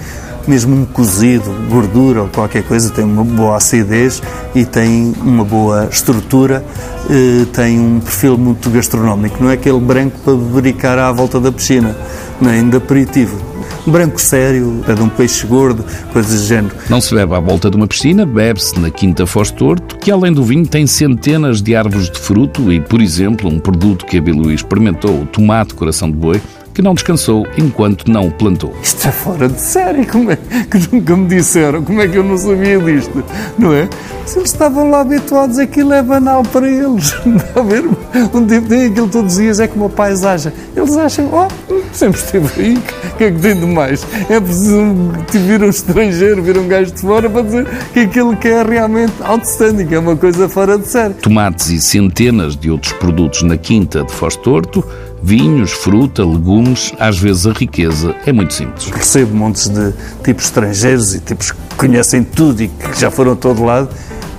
mesmo 0.49 0.75
um 0.75 0.85
cozido, 0.87 1.51
gordura 1.69 2.23
ou 2.23 2.29
qualquer 2.29 2.63
coisa, 2.63 2.91
tem 2.91 3.05
uma 3.05 3.23
boa 3.23 3.57
acidez 3.57 4.23
e 4.55 4.65
tem 4.65 5.15
uma 5.23 5.45
boa 5.45 5.89
estrutura, 5.91 6.65
eh, 7.11 7.45
tem 7.53 7.79
um 7.79 8.01
perfil 8.01 8.39
muito 8.39 8.71
gastronómico. 8.71 9.43
Não 9.43 9.51
é 9.51 9.55
aquele 9.55 9.79
branco 9.79 10.19
para 10.25 10.35
bebericar 10.35 10.99
à 10.99 11.13
volta 11.13 11.39
da 11.39 11.53
piscina, 11.53 11.95
nem 12.41 12.69
de 12.69 12.79
aperitivo. 12.79 13.49
Branco 13.87 14.21
sério, 14.21 14.85
é 14.87 14.95
de 14.95 15.03
um 15.03 15.09
peixe 15.09 15.47
gordo, 15.47 15.85
coisas 16.13 16.43
do 16.43 16.47
género. 16.47 16.75
Não 16.91 17.01
se 17.01 17.15
bebe 17.15 17.35
à 17.35 17.41
volta 17.41 17.71
de 17.71 17.77
uma 17.77 17.87
piscina, 17.87 18.27
bebe-se 18.27 18.79
na 18.79 18.91
Quinta 18.91 19.27
Foz 19.27 19.51
Torto, 19.51 19.97
que 19.97 20.11
além 20.11 20.33
do 20.33 20.45
vinho 20.45 20.67
tem 20.67 20.87
centenas 20.87 21.63
de 21.63 21.75
árvores 21.75 22.11
de 22.11 22.19
fruto 22.19 22.71
e, 22.73 22.81
por 22.81 23.01
exemplo, 23.01 23.49
um 23.49 23.59
produto 23.59 24.05
que 24.05 24.19
a 24.19 24.21
Biluí 24.21 24.55
experimentou, 24.55 25.23
o 25.23 25.27
tomate 25.27 25.75
coração 25.75 26.11
de 26.11 26.17
boi, 26.17 26.41
que 26.79 26.83
não 26.83 26.95
descansou 26.95 27.45
enquanto 27.59 28.09
não 28.09 28.29
o 28.29 28.31
plantou. 28.31 28.73
Isto 28.81 29.09
é 29.09 29.11
fora 29.11 29.49
de 29.49 29.61
série, 29.61 30.07
como 30.07 30.31
é 30.31 30.37
que 30.37 30.79
nunca 30.95 31.17
me 31.17 31.27
disseram? 31.27 31.83
Como 31.83 32.01
é 32.01 32.07
que 32.07 32.17
eu 32.17 32.23
não 32.23 32.39
sabia 32.39 32.79
disto? 32.79 33.25
Não 33.59 33.73
é? 33.73 33.89
Se 34.25 34.39
eles 34.39 34.53
estavam 34.53 34.89
lá 34.89 35.01
habituados, 35.01 35.59
aquilo 35.59 35.93
é 35.93 36.01
banal 36.01 36.45
para 36.45 36.71
eles. 36.71 37.17
A 37.57 37.63
ver? 37.63 37.85
Um 38.33 38.47
tipo 38.47 38.69
tem 38.69 38.87
aquilo 38.87 39.09
todos 39.09 39.33
os 39.33 39.41
dias, 39.41 39.59
é 39.59 39.67
como 39.67 39.87
a 39.87 39.89
paisagem. 39.89 40.53
Eles 40.77 40.97
acham, 40.97 41.29
oh, 41.33 41.75
sempre 41.93 42.21
esteve 42.21 42.63
aí, 42.63 42.75
o 42.77 43.17
que 43.17 43.25
é 43.25 43.31
que 43.33 43.41
tem 43.41 43.59
de 43.59 43.67
mais? 43.67 44.07
É 44.31 44.39
preciso 44.39 45.13
vir 45.33 45.61
um 45.61 45.71
estrangeiro, 45.71 46.43
vir 46.45 46.59
um 46.59 46.69
gajo 46.69 46.93
de 46.93 47.01
fora 47.01 47.29
para 47.29 47.43
dizer 47.43 47.67
que 47.93 48.01
aquilo 48.01 48.37
que 48.37 48.47
é 48.47 48.63
realmente 48.63 49.15
outstanding, 49.23 49.93
é 49.93 49.99
uma 49.99 50.15
coisa 50.15 50.49
fora 50.49 50.79
de 50.79 50.87
série. 50.87 51.15
Tomates 51.15 51.71
e 51.71 51.81
centenas 51.81 52.55
de 52.55 52.71
outros 52.71 52.93
produtos 52.93 53.43
na 53.43 53.57
quinta 53.57 54.05
de 54.05 54.13
Foz 54.13 54.37
Torto 54.37 54.85
vinhos, 55.23 55.73
fruta, 55.73 56.25
legumes, 56.25 56.93
às 56.99 57.19
vezes 57.19 57.47
a 57.47 57.53
riqueza 57.53 58.15
é 58.27 58.33
muito 58.33 58.55
simples. 58.55 58.87
Recebo 58.87 59.35
montes 59.35 59.69
de 59.69 59.93
tipos 60.25 60.45
estrangeiros 60.45 61.15
e 61.15 61.21
tipos 61.21 61.53
que 61.53 61.59
conhecem 61.77 62.23
tudo 62.23 62.63
e 62.63 62.69
que 62.69 62.99
já 62.99 63.11
foram 63.11 63.33
a 63.33 63.37
todo 63.37 63.65
lado. 63.65 63.89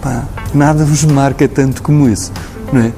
Pá, 0.02 0.26
nada 0.54 0.86
vos 0.86 1.04
marca 1.06 1.48
tanto 1.48 1.84
como 1.84 2.08
isso, 2.08 2.32
não 2.72 2.82
é? 2.82 2.94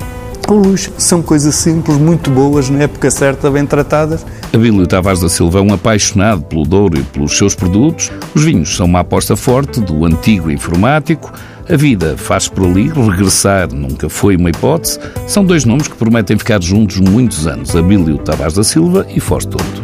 O 0.48 0.54
luxo 0.54 0.92
são 0.98 1.22
coisas 1.22 1.56
simples, 1.56 1.98
muito 1.98 2.30
boas, 2.30 2.70
na 2.70 2.84
época 2.84 3.10
certa, 3.10 3.50
bem 3.50 3.66
tratadas. 3.66 4.26
Abílio 4.54 4.86
Tavares 4.86 5.22
da 5.22 5.30
Silva 5.30 5.60
é 5.60 5.62
um 5.62 5.74
apaixonado 5.74 6.42
pelo 6.42 6.66
Douro 6.66 7.00
e 7.00 7.04
pelos 7.04 7.38
seus 7.38 7.56
produtos. 7.56 8.12
Os 8.36 8.44
vinhos 8.44 8.76
são 8.76 8.86
uma 8.86 9.00
aposta 9.00 9.36
forte 9.38 9.80
do 9.80 10.04
antigo 10.04 10.52
informático. 10.52 11.32
A 11.72 11.78
vida 11.78 12.18
faz 12.18 12.50
por 12.50 12.66
ali, 12.66 12.90
regressar 12.90 13.74
nunca 13.74 14.10
foi 14.10 14.36
uma 14.36 14.50
hipótese. 14.50 15.00
São 15.25 15.46
dois 15.46 15.63
nomes 15.63 15.88
que 15.88 15.96
prometem 15.96 16.38
ficar 16.38 16.62
juntos 16.62 17.00
muitos 17.00 17.48
anos: 17.48 17.74
Abílio 17.74 18.18
Tavares 18.18 18.56
da 18.56 18.63
Silva 18.63 19.08
e 19.10 19.22
Foz 19.22 19.46
Torto. 19.46 19.82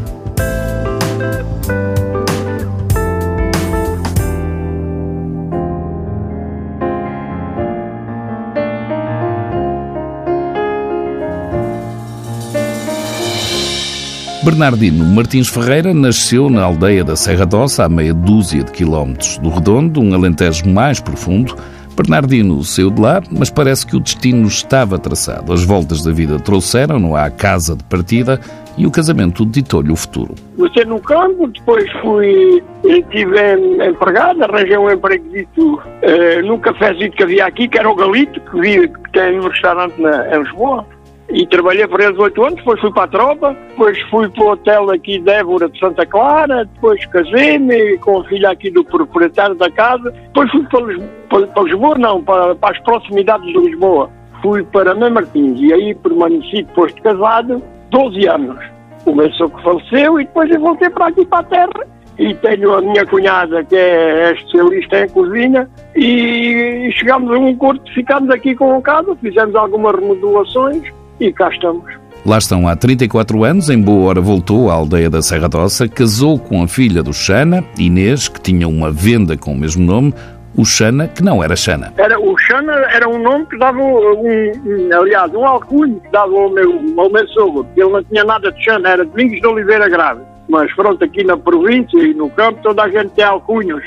Bernardino 14.44 15.06
Martins 15.06 15.48
Ferreira 15.48 15.94
nasceu 15.94 16.50
na 16.50 16.64
aldeia 16.64 17.04
da 17.04 17.16
Serra 17.16 17.46
Dossa, 17.46 17.86
a 17.86 17.90
meia 17.90 18.14
dúzia 18.14 18.64
de 18.64 18.72
quilómetros 18.72 19.38
do 19.38 19.50
Redondo, 19.50 20.02
um 20.02 20.14
alentejo 20.14 20.68
mais 20.70 21.00
profundo, 21.02 21.56
Bernardino 21.98 22.64
saiu 22.64 22.92
de 22.92 23.02
lá, 23.02 23.24
mas 23.32 23.50
parece 23.50 23.86
que 23.86 23.96
o 23.96 24.00
destino 24.00 24.48
estava 24.48 25.00
traçado. 25.00 25.52
As 25.52 25.64
voltas 25.64 26.04
da 26.04 26.12
vida 26.12 26.40
trouxeram-no 26.40 27.16
à 27.16 27.32
casa 27.32 27.76
de 27.76 27.84
partida 27.86 28.40
e 28.78 28.86
o 28.86 28.92
casamento 28.92 29.44
ditou-lhe 29.44 29.92
o 29.92 29.96
futuro. 29.96 30.36
Comecei 30.56 30.86
no 30.86 31.02
campo, 31.02 31.48
depois 31.48 31.92
fui, 31.94 32.64
estive 32.86 33.36
empregado, 33.84 34.44
arranjei 34.44 34.78
um 34.78 34.92
empreguito 34.92 35.76
uh, 35.76 36.46
num 36.46 36.60
cafezinho 36.60 37.12
que 37.12 37.24
havia 37.24 37.48
aqui, 37.48 37.68
que 37.68 37.80
era 37.80 37.90
o 37.90 37.96
Galito, 37.96 38.40
que, 38.42 38.62
vi, 38.62 38.88
que 38.88 39.12
tem 39.12 39.40
um 39.40 39.48
restaurante 39.48 40.00
na, 40.00 40.36
em 40.36 40.44
Lisboa. 40.44 40.86
E 41.30 41.46
trabalhei 41.46 41.86
por 41.88 42.00
eles 42.00 42.18
oito 42.18 42.42
anos, 42.42 42.56
depois 42.56 42.80
fui 42.80 42.92
para 42.92 43.04
a 43.04 43.08
tropa, 43.08 43.58
depois 43.70 44.00
fui 44.10 44.30
para 44.30 44.44
o 44.44 44.50
hotel 44.52 44.92
aqui 44.92 45.20
de 45.20 45.30
Évora 45.30 45.68
de 45.70 45.78
Santa 45.78 46.06
Clara, 46.06 46.64
depois 46.74 47.06
casei-me 47.08 47.98
com 47.98 48.22
a 48.22 48.24
filha 48.26 48.52
aqui 48.52 48.72
do 48.72 48.84
proprietário 48.86 49.56
da 49.56 49.70
casa, 49.70 50.10
depois 50.12 50.50
fui 50.52 50.64
para 50.64 50.86
Lisboa, 50.86 51.10
para, 51.30 51.48
para 51.48 51.64
Lisboa 51.64 51.98
não, 51.98 52.24
para, 52.24 52.56
para 52.56 52.78
as 52.78 52.84
proximidades 52.84 53.46
de 53.46 53.60
Lisboa. 53.60 54.10
Fui 54.42 54.64
para 54.64 54.96
Mãe 54.96 55.12
Martins 55.12 55.60
e 55.60 55.74
aí 55.74 55.96
permaneci 55.96 56.64
depois 56.64 56.96
de 56.96 57.02
casado 57.02 57.62
12 57.90 58.28
anos. 58.28 58.58
O 59.06 59.14
meu 59.14 59.30
sogro 59.34 59.62
faleceu 59.62 60.22
e 60.22 60.26
depois 60.26 60.50
eu 60.50 60.62
voltei 60.62 60.90
para 60.90 61.08
aqui 61.08 61.26
para 61.26 61.40
a 61.40 61.44
terra 61.44 61.88
e 62.18 62.34
tenho 62.36 62.74
a 62.74 62.82
minha 62.82 63.06
cunhada 63.06 63.64
que 63.66 63.76
é 63.76 64.32
especialista 64.32 65.04
em 65.04 65.10
cozinha 65.10 65.70
e 65.96 66.90
chegamos 66.94 67.32
a 67.32 67.38
um 67.38 67.50
acordo, 67.50 67.82
ficámos 67.94 68.30
aqui 68.30 68.56
com 68.56 68.78
a 68.78 68.82
casa, 68.82 69.16
fizemos 69.22 69.56
algumas 69.56 69.94
remodelações 69.96 70.84
e 71.20 71.32
cá 71.32 71.50
estamos. 71.50 71.86
Lá 72.26 72.38
estão 72.38 72.68
há 72.68 72.76
34 72.76 73.44
anos, 73.44 73.70
em 73.70 73.82
boa 73.82 74.10
hora 74.10 74.22
voltou 74.22 74.70
à 74.70 74.74
aldeia 74.74 75.10
da 75.10 75.22
Serra 75.22 75.48
Dossa, 75.48 75.88
casou 75.88 76.38
com 76.38 76.62
a 76.62 76.68
filha 76.68 77.02
do 77.02 77.14
Xana, 77.14 77.64
Inês, 77.78 78.28
que 78.28 78.42
tinha 78.42 78.68
uma 78.68 78.92
venda 78.92 79.38
com 79.38 79.54
o 79.54 79.58
mesmo 79.58 79.86
nome, 79.86 80.14
o 80.58 80.66
Xana, 80.66 81.08
que 81.08 81.24
não 81.24 81.42
era 81.44 81.56
Xana. 81.56 81.94
Era, 81.96 82.20
o 82.20 82.38
Xana 82.38 82.74
era 82.92 83.08
um 83.08 83.22
nome 83.22 83.46
que 83.46 83.58
dava, 83.58 83.80
um, 83.80 84.90
aliás, 85.00 85.34
um 85.34 85.46
alcunho 85.46 86.00
que 86.02 86.12
dava 86.12 86.34
ao 86.34 86.50
meu, 86.50 86.82
ao 86.98 87.10
meu 87.10 87.28
sogro, 87.30 87.66
ele 87.78 87.90
não 87.90 88.04
tinha 88.04 88.24
nada 88.24 88.52
de 88.52 88.64
Xana, 88.64 88.90
era 88.90 89.06
Domingos 89.06 89.40
de 89.40 89.48
Oliveira 89.48 89.88
Grave. 89.88 90.22
Mas 90.50 90.74
pronto, 90.74 91.04
aqui 91.04 91.24
na 91.24 91.38
província 91.38 92.00
e 92.00 92.14
no 92.14 92.30
campo 92.30 92.60
toda 92.64 92.84
a 92.84 92.90
gente 92.90 93.10
tem 93.12 93.24
alcunhos. 93.24 93.84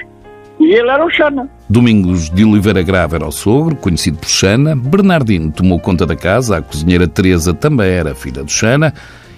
E 0.61 0.75
ele 0.75 0.91
era 0.91 1.05
o 1.05 1.11
Xana. 1.11 1.49
Domingos 1.69 2.29
de 2.29 2.45
Oliveira 2.45 2.83
Grave 2.83 3.17
era 3.17 3.27
o 3.27 3.33
sogro, 3.33 3.75
conhecido 3.75 4.19
por 4.19 4.29
Xana. 4.29 4.77
Bernardino 4.77 5.51
tomou 5.51 5.81
conta 5.81 6.05
da 6.05 6.15
casa, 6.15 6.59
a 6.59 6.63
cozinheira 6.63 7.09
Teresa 7.09 7.55
também 7.55 7.89
era 7.89 8.15
filha 8.15 8.45
do 8.45 8.51
Xana. 8.51 8.93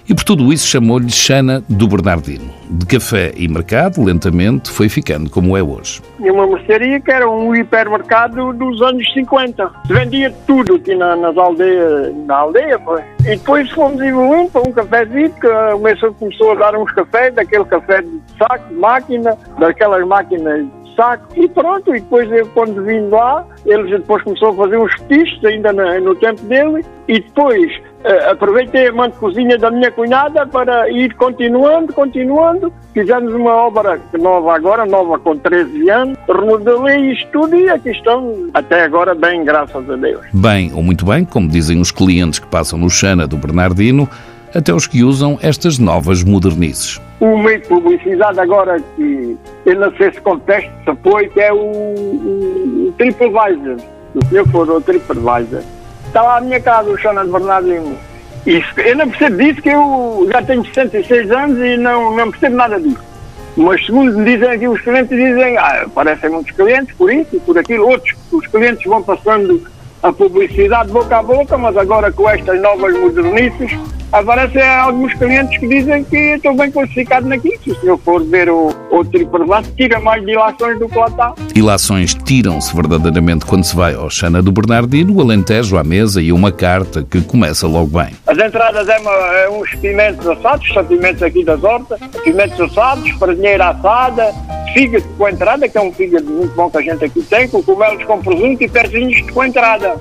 E 0.07 0.13
por 0.13 0.25
tudo 0.25 0.51
isso 0.51 0.67
chamou-lhe 0.67 1.09
Xana 1.09 1.63
do 1.69 1.87
Bernardino. 1.87 2.51
De 2.69 2.85
café 2.85 3.31
e 3.37 3.47
mercado, 3.47 4.03
lentamente 4.03 4.69
foi 4.69 4.89
ficando 4.89 5.29
como 5.29 5.55
é 5.55 5.63
hoje. 5.63 6.01
Tinha 6.17 6.33
uma 6.33 6.45
mercearia 6.45 6.99
que 6.99 7.09
era 7.09 7.29
um 7.29 7.55
hipermercado 7.55 8.51
dos 8.51 8.81
anos 8.81 9.09
50. 9.13 9.71
Vendia 9.85 10.29
tudo 10.45 10.75
aqui 10.75 10.93
na, 10.93 11.15
nas 11.15 11.37
aldeias, 11.37 12.13
na 12.25 12.35
aldeia, 12.35 12.77
pois. 12.79 13.01
E 13.21 13.29
depois 13.29 13.71
fomos 13.71 14.01
evoluindo 14.01 14.51
para 14.51 14.69
um 14.69 14.73
cafezinho, 14.73 15.31
que 15.39 15.47
o 15.47 15.79
mesmo 15.79 16.13
começou 16.15 16.51
a 16.51 16.55
dar 16.55 16.75
uns 16.75 16.91
cafés, 16.91 17.33
daquele 17.33 17.63
café 17.63 18.01
de 18.01 18.21
saco, 18.37 18.67
de 18.67 18.75
máquina, 18.75 19.37
daquelas 19.57 20.05
máquinas 20.05 20.65
saco 20.95 21.27
e 21.35 21.47
pronto. 21.47 21.95
E 21.95 21.99
depois 21.99 22.31
eu, 22.31 22.47
quando 22.47 22.83
vim 22.83 23.07
lá, 23.09 23.45
eles 23.65 23.89
depois 23.89 24.23
começou 24.23 24.49
a 24.49 24.55
fazer 24.55 24.77
uns 24.77 24.95
petiscos 25.01 25.45
ainda 25.45 25.71
no, 25.73 25.99
no 26.01 26.15
tempo 26.15 26.41
dele 26.43 26.85
e 27.07 27.19
depois 27.19 27.71
uh, 27.77 28.31
aproveitei 28.31 28.87
a 28.87 28.93
mão 28.93 29.09
de 29.09 29.17
cozinha 29.17 29.57
da 29.57 29.69
minha 29.69 29.91
cunhada 29.91 30.45
para 30.47 30.89
ir 30.89 31.13
continuando, 31.15 31.93
continuando. 31.93 32.73
Fizemos 32.93 33.33
uma 33.33 33.53
obra 33.53 33.99
nova 34.19 34.55
agora, 34.55 34.85
nova 34.85 35.19
com 35.19 35.37
13 35.37 35.89
anos, 35.89 36.17
remodelei 36.27 37.13
isto 37.13 37.27
tudo 37.31 37.55
e 37.55 37.69
aqui 37.69 37.89
estão 37.89 38.49
até 38.53 38.83
agora 38.83 39.15
bem, 39.15 39.43
graças 39.43 39.89
a 39.89 39.95
Deus. 39.95 40.25
Bem, 40.33 40.71
ou 40.73 40.83
muito 40.83 41.05
bem, 41.05 41.25
como 41.25 41.47
dizem 41.47 41.79
os 41.79 41.91
clientes 41.91 42.39
que 42.39 42.47
passam 42.47 42.77
no 42.77 42.89
Xana 42.89 43.27
do 43.27 43.37
Bernardino, 43.37 44.07
até 44.53 44.73
os 44.73 44.87
que 44.87 45.03
usam 45.03 45.37
estas 45.41 45.79
novas 45.79 46.23
modernices. 46.23 47.01
O 47.19 47.37
meio 47.37 47.61
de 47.61 47.67
publicidade 47.67 48.39
agora 48.39 48.79
que 48.95 49.37
eu 49.65 49.79
não 49.79 49.95
sei 49.95 50.11
se 50.11 50.21
conteste 50.21 50.71
se 50.83 50.89
apoio, 50.89 51.29
que 51.31 51.39
é 51.39 51.51
o, 51.51 51.57
o, 51.57 52.87
o 52.87 52.93
TripAdvisor, 52.97 53.77
o 54.15 54.25
senhor 54.25 54.47
for 54.49 54.69
o 54.69 54.81
TripAdvisor. 54.81 55.61
Está 56.07 56.21
lá 56.21 56.37
à 56.37 56.41
minha 56.41 56.59
casa 56.59 56.89
o 56.89 56.97
Xana 56.97 57.25
de 57.25 57.31
Bernardino. 57.31 57.97
Isso, 58.45 58.79
eu 58.81 58.95
não 58.97 59.09
percebo 59.09 59.37
disso 59.37 59.61
que 59.61 59.69
eu 59.69 60.27
já 60.31 60.41
tenho 60.41 60.65
66 60.65 61.31
anos 61.31 61.59
e 61.59 61.77
não, 61.77 62.15
não 62.15 62.29
percebo 62.29 62.55
nada 62.55 62.79
disso. 62.79 63.13
Mas 63.55 63.85
segundo 63.85 64.23
dizem 64.23 64.49
aqui 64.49 64.67
os 64.67 64.81
clientes, 64.81 65.17
dizem, 65.17 65.57
ah, 65.57 65.83
aparecem 65.85 66.29
muitos 66.29 66.51
clientes 66.55 66.93
por 66.95 67.11
isso 67.11 67.35
e 67.35 67.39
por 67.39 67.57
aquilo, 67.57 67.87
outros, 67.87 68.15
os 68.31 68.47
clientes 68.47 68.83
vão 68.85 69.01
passando 69.01 69.61
a 70.01 70.11
publicidade 70.11 70.91
boca 70.91 71.17
a 71.17 71.23
boca, 71.23 71.57
mas 71.57 71.77
agora 71.77 72.11
com 72.11 72.29
estas 72.29 72.61
novas 72.61 72.93
modernices, 72.99 73.71
aparecem 74.13 74.61
alguns 74.61 75.13
clientes 75.15 75.57
que 75.57 75.67
dizem 75.67 76.03
que 76.03 76.17
estou 76.35 76.55
bem 76.55 76.71
classificado 76.71 77.27
naquilo. 77.27 77.55
Se 77.63 77.71
o 77.71 77.81
senhor 77.81 77.97
for 77.97 78.23
ver 78.23 78.49
o, 78.49 78.71
o 78.91 79.03
triparvado, 79.03 79.67
tira 79.75 79.99
mais 79.99 80.23
dilações 80.23 80.79
do 80.79 80.87
que 80.87 80.97
lá 80.97 81.07
está. 81.07 81.33
Ilações 81.55 82.13
tiram-se 82.13 82.73
verdadeiramente 82.75 83.45
quando 83.45 83.63
se 83.63 83.75
vai 83.75 83.95
ao 83.95 84.09
Xana 84.09 84.41
do 84.41 84.51
Bernardino, 84.51 85.15
o 85.15 85.21
Alentejo 85.21 85.77
à 85.77 85.83
mesa 85.83 86.21
e 86.21 86.31
uma 86.31 86.51
carta 86.51 87.03
que 87.03 87.21
começa 87.21 87.67
logo 87.67 87.97
bem. 87.99 88.13
As 88.27 88.37
entradas 88.37 88.87
é, 88.87 88.99
uma, 88.99 89.11
é 89.11 89.49
uns 89.49 89.73
pimentos 89.75 90.27
assados, 90.27 90.71
são 90.71 90.85
pimentos 90.85 91.23
aqui 91.23 91.43
das 91.43 91.63
hortas, 91.63 91.99
pimentos 92.23 92.59
assados, 92.61 93.09
farinheira 93.11 93.69
assada, 93.69 94.31
fígado 94.73 95.05
com 95.17 95.27
entrada, 95.27 95.67
que 95.67 95.77
é 95.77 95.81
um 95.81 95.91
fígado 95.91 96.25
muito 96.25 96.53
bom 96.55 96.69
que 96.69 96.77
a 96.77 96.81
gente 96.81 97.03
aqui 97.03 97.21
tem, 97.23 97.47
com 97.47 97.63
cogumelos 97.63 98.03
com 98.03 98.21
presunto 98.21 98.63
e 98.63 98.69
pezinhos 98.69 99.21
com 99.31 99.43
entrada. 99.43 99.95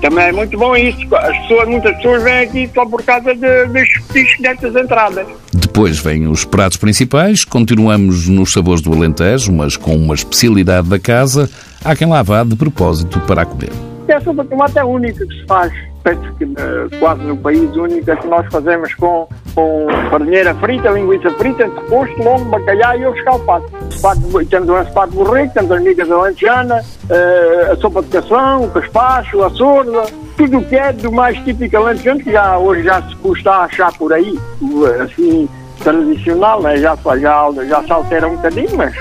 Também 0.00 0.26
é 0.26 0.32
muito 0.32 0.56
bom 0.58 0.76
isso. 0.76 1.14
As 1.14 1.36
pessoas, 1.38 1.68
muitas 1.68 1.96
pessoas 1.96 2.22
vêm 2.22 2.38
aqui 2.40 2.70
só 2.74 2.84
por 2.86 3.02
causa 3.02 3.34
de, 3.34 3.66
dos 3.66 3.88
petiscos 4.08 4.42
destas 4.42 4.76
entradas. 4.76 5.26
Depois 5.52 5.98
vêm 5.98 6.26
os 6.26 6.44
pratos 6.44 6.76
principais, 6.76 7.44
continuamos 7.44 8.28
nos 8.28 8.52
sabores 8.52 8.80
do 8.80 8.92
Alentejo, 8.92 9.52
mas 9.52 9.76
com 9.76 9.94
uma 9.96 10.14
especialidade 10.14 10.88
da 10.88 10.98
casa. 10.98 11.50
Há 11.84 11.94
quem 11.94 12.08
lá 12.08 12.22
vá 12.22 12.44
de 12.44 12.56
propósito 12.56 13.20
para 13.20 13.42
a 13.42 13.46
comer. 13.46 13.70
A 14.14 14.20
sopa 14.20 14.44
de 14.44 14.50
tomate 14.50 14.78
é 14.78 14.80
a 14.82 14.86
única 14.86 15.26
que 15.26 15.34
se 15.34 15.46
faz 15.46 15.72
penso 16.06 16.32
que 16.34 16.44
uh, 16.44 16.98
quase 17.00 17.22
no 17.22 17.36
país 17.36 17.74
única 17.76 18.14
que 18.14 18.28
nós 18.28 18.46
fazemos 18.52 18.94
com, 18.94 19.28
com 19.56 19.88
farinheira 20.08 20.54
frita, 20.54 20.90
linguiça 20.90 21.28
frita, 21.32 21.68
posto, 21.88 22.22
lombo, 22.22 22.44
bacalhau 22.44 22.96
e 22.96 23.06
ovo 23.06 23.16
escalpado. 23.18 23.64
Temos 24.48 24.68
um 24.68 24.80
espaço 24.80 25.10
de 25.10 25.16
borrico, 25.16 25.54
temos 25.54 25.72
as 25.72 25.82
migas 25.82 26.08
alentejana, 26.08 26.76
uh, 26.76 27.72
a 27.72 27.76
sopa 27.76 28.02
de 28.02 28.08
cação, 28.08 28.64
o 28.64 28.70
caspacho, 28.70 29.42
a 29.42 29.50
sorda, 29.50 30.04
tudo 30.36 30.58
o 30.58 30.64
que 30.64 30.76
é 30.76 30.92
do 30.92 31.10
mais 31.10 31.36
típico 31.38 31.76
alentejano, 31.76 32.20
que 32.20 32.30
já, 32.30 32.56
hoje 32.56 32.84
já 32.84 33.02
se 33.02 33.16
custa 33.16 33.50
a 33.50 33.64
achar 33.64 33.92
por 33.98 34.12
aí, 34.12 34.38
assim, 35.02 35.48
tradicional, 35.82 36.62
né? 36.62 36.76
já, 36.76 36.96
já, 37.18 37.50
já 37.64 37.82
se 37.82 37.92
altera 37.92 38.28
um 38.28 38.36
bocadinho, 38.36 38.76
mas 38.76 38.94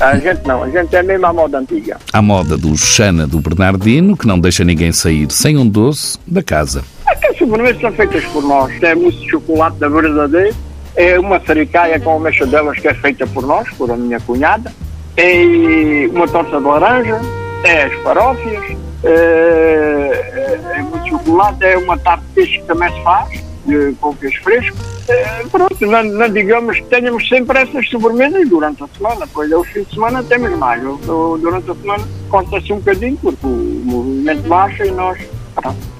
a 0.00 0.16
gente 0.16 0.46
não, 0.46 0.62
a 0.62 0.70
gente 0.70 0.94
é 0.94 1.02
mesmo 1.02 1.26
à 1.26 1.32
moda 1.32 1.58
antiga. 1.58 1.98
À 2.12 2.22
moda 2.22 2.56
do 2.56 2.76
Xana 2.76 3.26
do 3.26 3.40
Bernardino, 3.40 4.16
que 4.16 4.26
não 4.26 4.38
deixa 4.38 4.64
ninguém 4.64 4.92
sair 4.92 5.30
sem 5.30 5.56
um 5.56 5.66
doce 5.66 6.18
da 6.26 6.42
casa. 6.42 6.84
As 7.06 7.36
sobremesas 7.36 7.80
são 7.80 7.92
feitas 7.92 8.24
por 8.26 8.42
nós. 8.42 8.72
É 8.82 8.94
mousse 8.94 9.18
de 9.18 9.30
chocolate 9.30 9.78
da 9.78 9.88
verdadeira, 9.88 10.54
é 10.96 11.18
uma 11.18 11.40
saricaia 11.40 11.98
com 12.00 12.24
a 12.24 12.46
delas 12.46 12.78
que 12.78 12.88
é 12.88 12.94
feita 12.94 13.26
por 13.26 13.46
nós, 13.46 13.68
por 13.74 13.90
a 13.90 13.96
minha 13.96 14.18
cunhada, 14.20 14.72
é 15.16 16.08
uma 16.12 16.26
torta 16.26 16.58
de 16.58 16.64
laranja, 16.64 17.20
é 17.64 17.84
as 17.84 17.94
farófias, 18.02 18.76
é, 19.04 19.10
é, 19.10 20.78
é 20.78 20.82
mousse 20.82 21.04
de 21.04 21.10
chocolate, 21.10 21.64
é 21.64 21.78
uma 21.78 21.96
tarte 21.98 22.24
de 22.24 22.32
peixe 22.34 22.58
que 22.58 22.64
também 22.64 22.92
se 22.92 23.02
faz, 23.02 23.47
de, 23.68 23.94
com 24.00 24.14
peixe 24.14 24.38
fresco. 24.38 24.76
É, 25.08 25.44
pronto, 25.50 25.86
não, 25.86 26.02
não, 26.02 26.28
digamos 26.30 26.76
que 26.76 26.84
tenhamos 26.84 27.28
sempre 27.28 27.58
essas 27.58 27.88
sobremesas 27.88 28.48
durante 28.48 28.82
a 28.82 28.88
semana, 28.88 29.26
pois 29.32 29.52
aos 29.52 29.68
fins 29.68 29.86
de 29.86 29.94
semana 29.94 30.22
temos 30.22 30.50
mais. 30.58 30.82
durante 30.82 31.70
a 31.70 31.74
semana 31.74 32.04
conta-se 32.28 32.72
um 32.72 32.76
bocadinho, 32.76 33.16
porque 33.16 33.46
o 33.46 33.82
movimento 33.84 34.48
baixa 34.48 34.86
e 34.86 34.90
nós. 34.90 35.18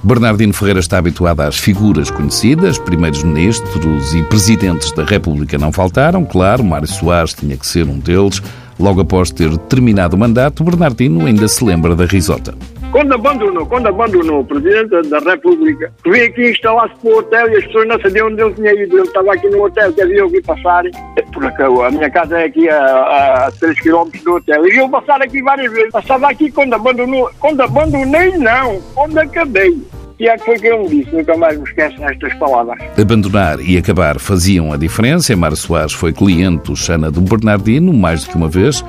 Bernardino 0.05 0.53
Ferreira 0.53 0.79
está 0.79 0.99
habituado 0.99 1.41
às 1.41 1.59
figuras 1.59 2.11
conhecidas, 2.11 2.79
primeiros 2.79 3.25
ministros 3.25 4.15
e 4.15 4.23
presidentes 4.25 4.93
da 4.93 5.05
República 5.05 5.59
não 5.59 5.73
faltaram, 5.73 6.25
claro, 6.25 6.63
Mário 6.63 6.87
Soares 6.87 7.35
tinha 7.35 7.57
que 7.57 7.67
ser 7.67 7.87
um 7.87 7.99
deles. 7.99 8.41
Logo 8.79 9.01
após 9.01 9.33
ter 9.33 9.57
terminado 9.59 10.15
o 10.15 10.19
mandato, 10.19 10.63
Bernardino 10.63 11.27
ainda 11.27 11.49
se 11.49 11.65
lembra 11.65 11.97
da 11.97 12.05
risota. 12.05 12.55
Quando 12.91 13.13
abandonou, 13.13 13.67
quando 13.67 13.87
abandonou 13.87 14.41
o 14.41 14.45
Presidente 14.45 15.09
da 15.09 15.19
República, 15.19 15.93
veio 16.07 16.27
aqui 16.27 16.51
instalar-se 16.51 16.95
para 17.01 17.11
o 17.11 17.19
hotel 17.19 17.49
e 17.51 17.57
as 17.59 17.65
pessoas 17.67 17.89
não 17.89 18.01
sabiam 18.01 18.29
onde 18.29 18.43
ele 18.43 18.55
tinha 18.55 18.73
ido. 18.73 18.99
Ele 18.99 19.07
estava 19.07 19.35
aqui 19.35 19.49
no 19.49 19.65
hotel, 19.65 19.93
que 19.93 20.03
havia 20.03 20.29
que 20.29 20.43
passar. 20.43 20.85
Porque 21.33 21.63
a 21.63 21.91
minha 21.91 22.11
casa 22.11 22.39
é 22.39 22.45
aqui 22.47 22.69
a, 22.69 23.47
a 23.47 23.53
3 23.61 23.81
km 23.81 24.09
do 24.25 24.35
hotel. 24.37 24.67
E 24.67 24.77
eu 24.77 24.89
passar 24.89 25.21
aqui 25.21 25.43
várias 25.43 25.71
vezes. 25.73 25.93
Passava 25.93 26.31
aqui 26.31 26.51
quando 26.51 26.73
abandonou. 26.75 27.31
Quando 27.39 27.61
abandonei, 27.61 28.37
não. 28.39 28.81
Quando 28.95 29.19
acabei. 29.19 29.77
E 30.19 30.27
é 30.27 30.37
que 30.37 30.47
foi 30.47 30.59
que 30.59 30.67
eu 30.67 30.83
me 30.83 30.89
disse, 30.89 31.15
nunca 31.15 31.37
mais 31.37 31.57
me 31.57 31.63
esqueço 31.63 32.01
nestas 32.01 32.35
palavras. 32.35 32.77
Abandonar 33.01 33.61
e 33.61 33.79
acabar 33.79 34.19
faziam 34.19 34.73
a 34.73 34.77
diferença. 34.77 35.37
Mário 35.37 35.57
Soares 35.57 35.93
foi 35.93 36.13
cliente 36.13 36.65
do 36.65 36.75
Xana 36.75 37.09
do 37.09 37.21
Bernardino 37.21 37.93
mais 37.93 38.25
do 38.25 38.31
que 38.31 38.37
uma 38.37 38.49
vez. 38.49 38.85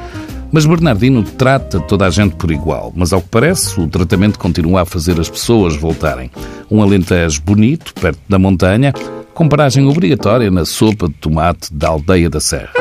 Mas 0.51 0.65
Bernardino 0.65 1.23
trata 1.23 1.79
toda 1.79 2.07
a 2.07 2.09
gente 2.09 2.35
por 2.35 2.51
igual. 2.51 2.91
Mas, 2.95 3.13
ao 3.13 3.21
que 3.21 3.29
parece, 3.29 3.79
o 3.79 3.87
tratamento 3.87 4.39
continua 4.39 4.81
a 4.81 4.85
fazer 4.85 5.19
as 5.19 5.29
pessoas 5.29 5.75
voltarem. 5.75 6.31
Um 6.71 6.81
alentejo 6.81 7.41
bonito, 7.43 7.93
perto 7.93 8.19
da 8.27 8.39
montanha, 8.39 8.93
com 9.33 9.47
paragem 9.47 9.87
obrigatória 9.87 10.49
na 10.49 10.65
sopa 10.65 11.07
de 11.07 11.13
tomate 11.15 11.73
da 11.73 11.89
aldeia 11.89 12.29
da 12.29 12.39
Serra. 12.39 12.78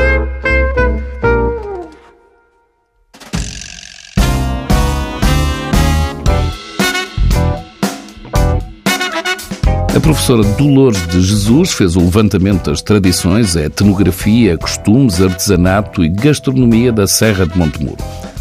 A 9.98 10.00
professora 10.00 10.44
Dolores 10.56 11.04
de 11.08 11.20
Jesus 11.20 11.72
fez 11.72 11.96
o 11.96 11.98
levantamento 11.98 12.70
das 12.70 12.80
tradições, 12.80 13.56
a 13.56 13.62
etnografia, 13.62 14.56
costumes, 14.56 15.20
artesanato 15.20 16.04
e 16.04 16.08
gastronomia 16.08 16.92
da 16.92 17.08
Serra 17.08 17.44
de 17.44 17.58
Montemuro. 17.58 17.96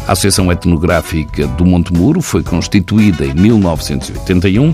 A 0.06 0.12
Associação 0.12 0.52
Etnográfica 0.52 1.48
do 1.48 1.66
Montemuro 1.66 2.22
foi 2.22 2.44
constituída 2.44 3.26
em 3.26 3.34
1981 3.34 4.72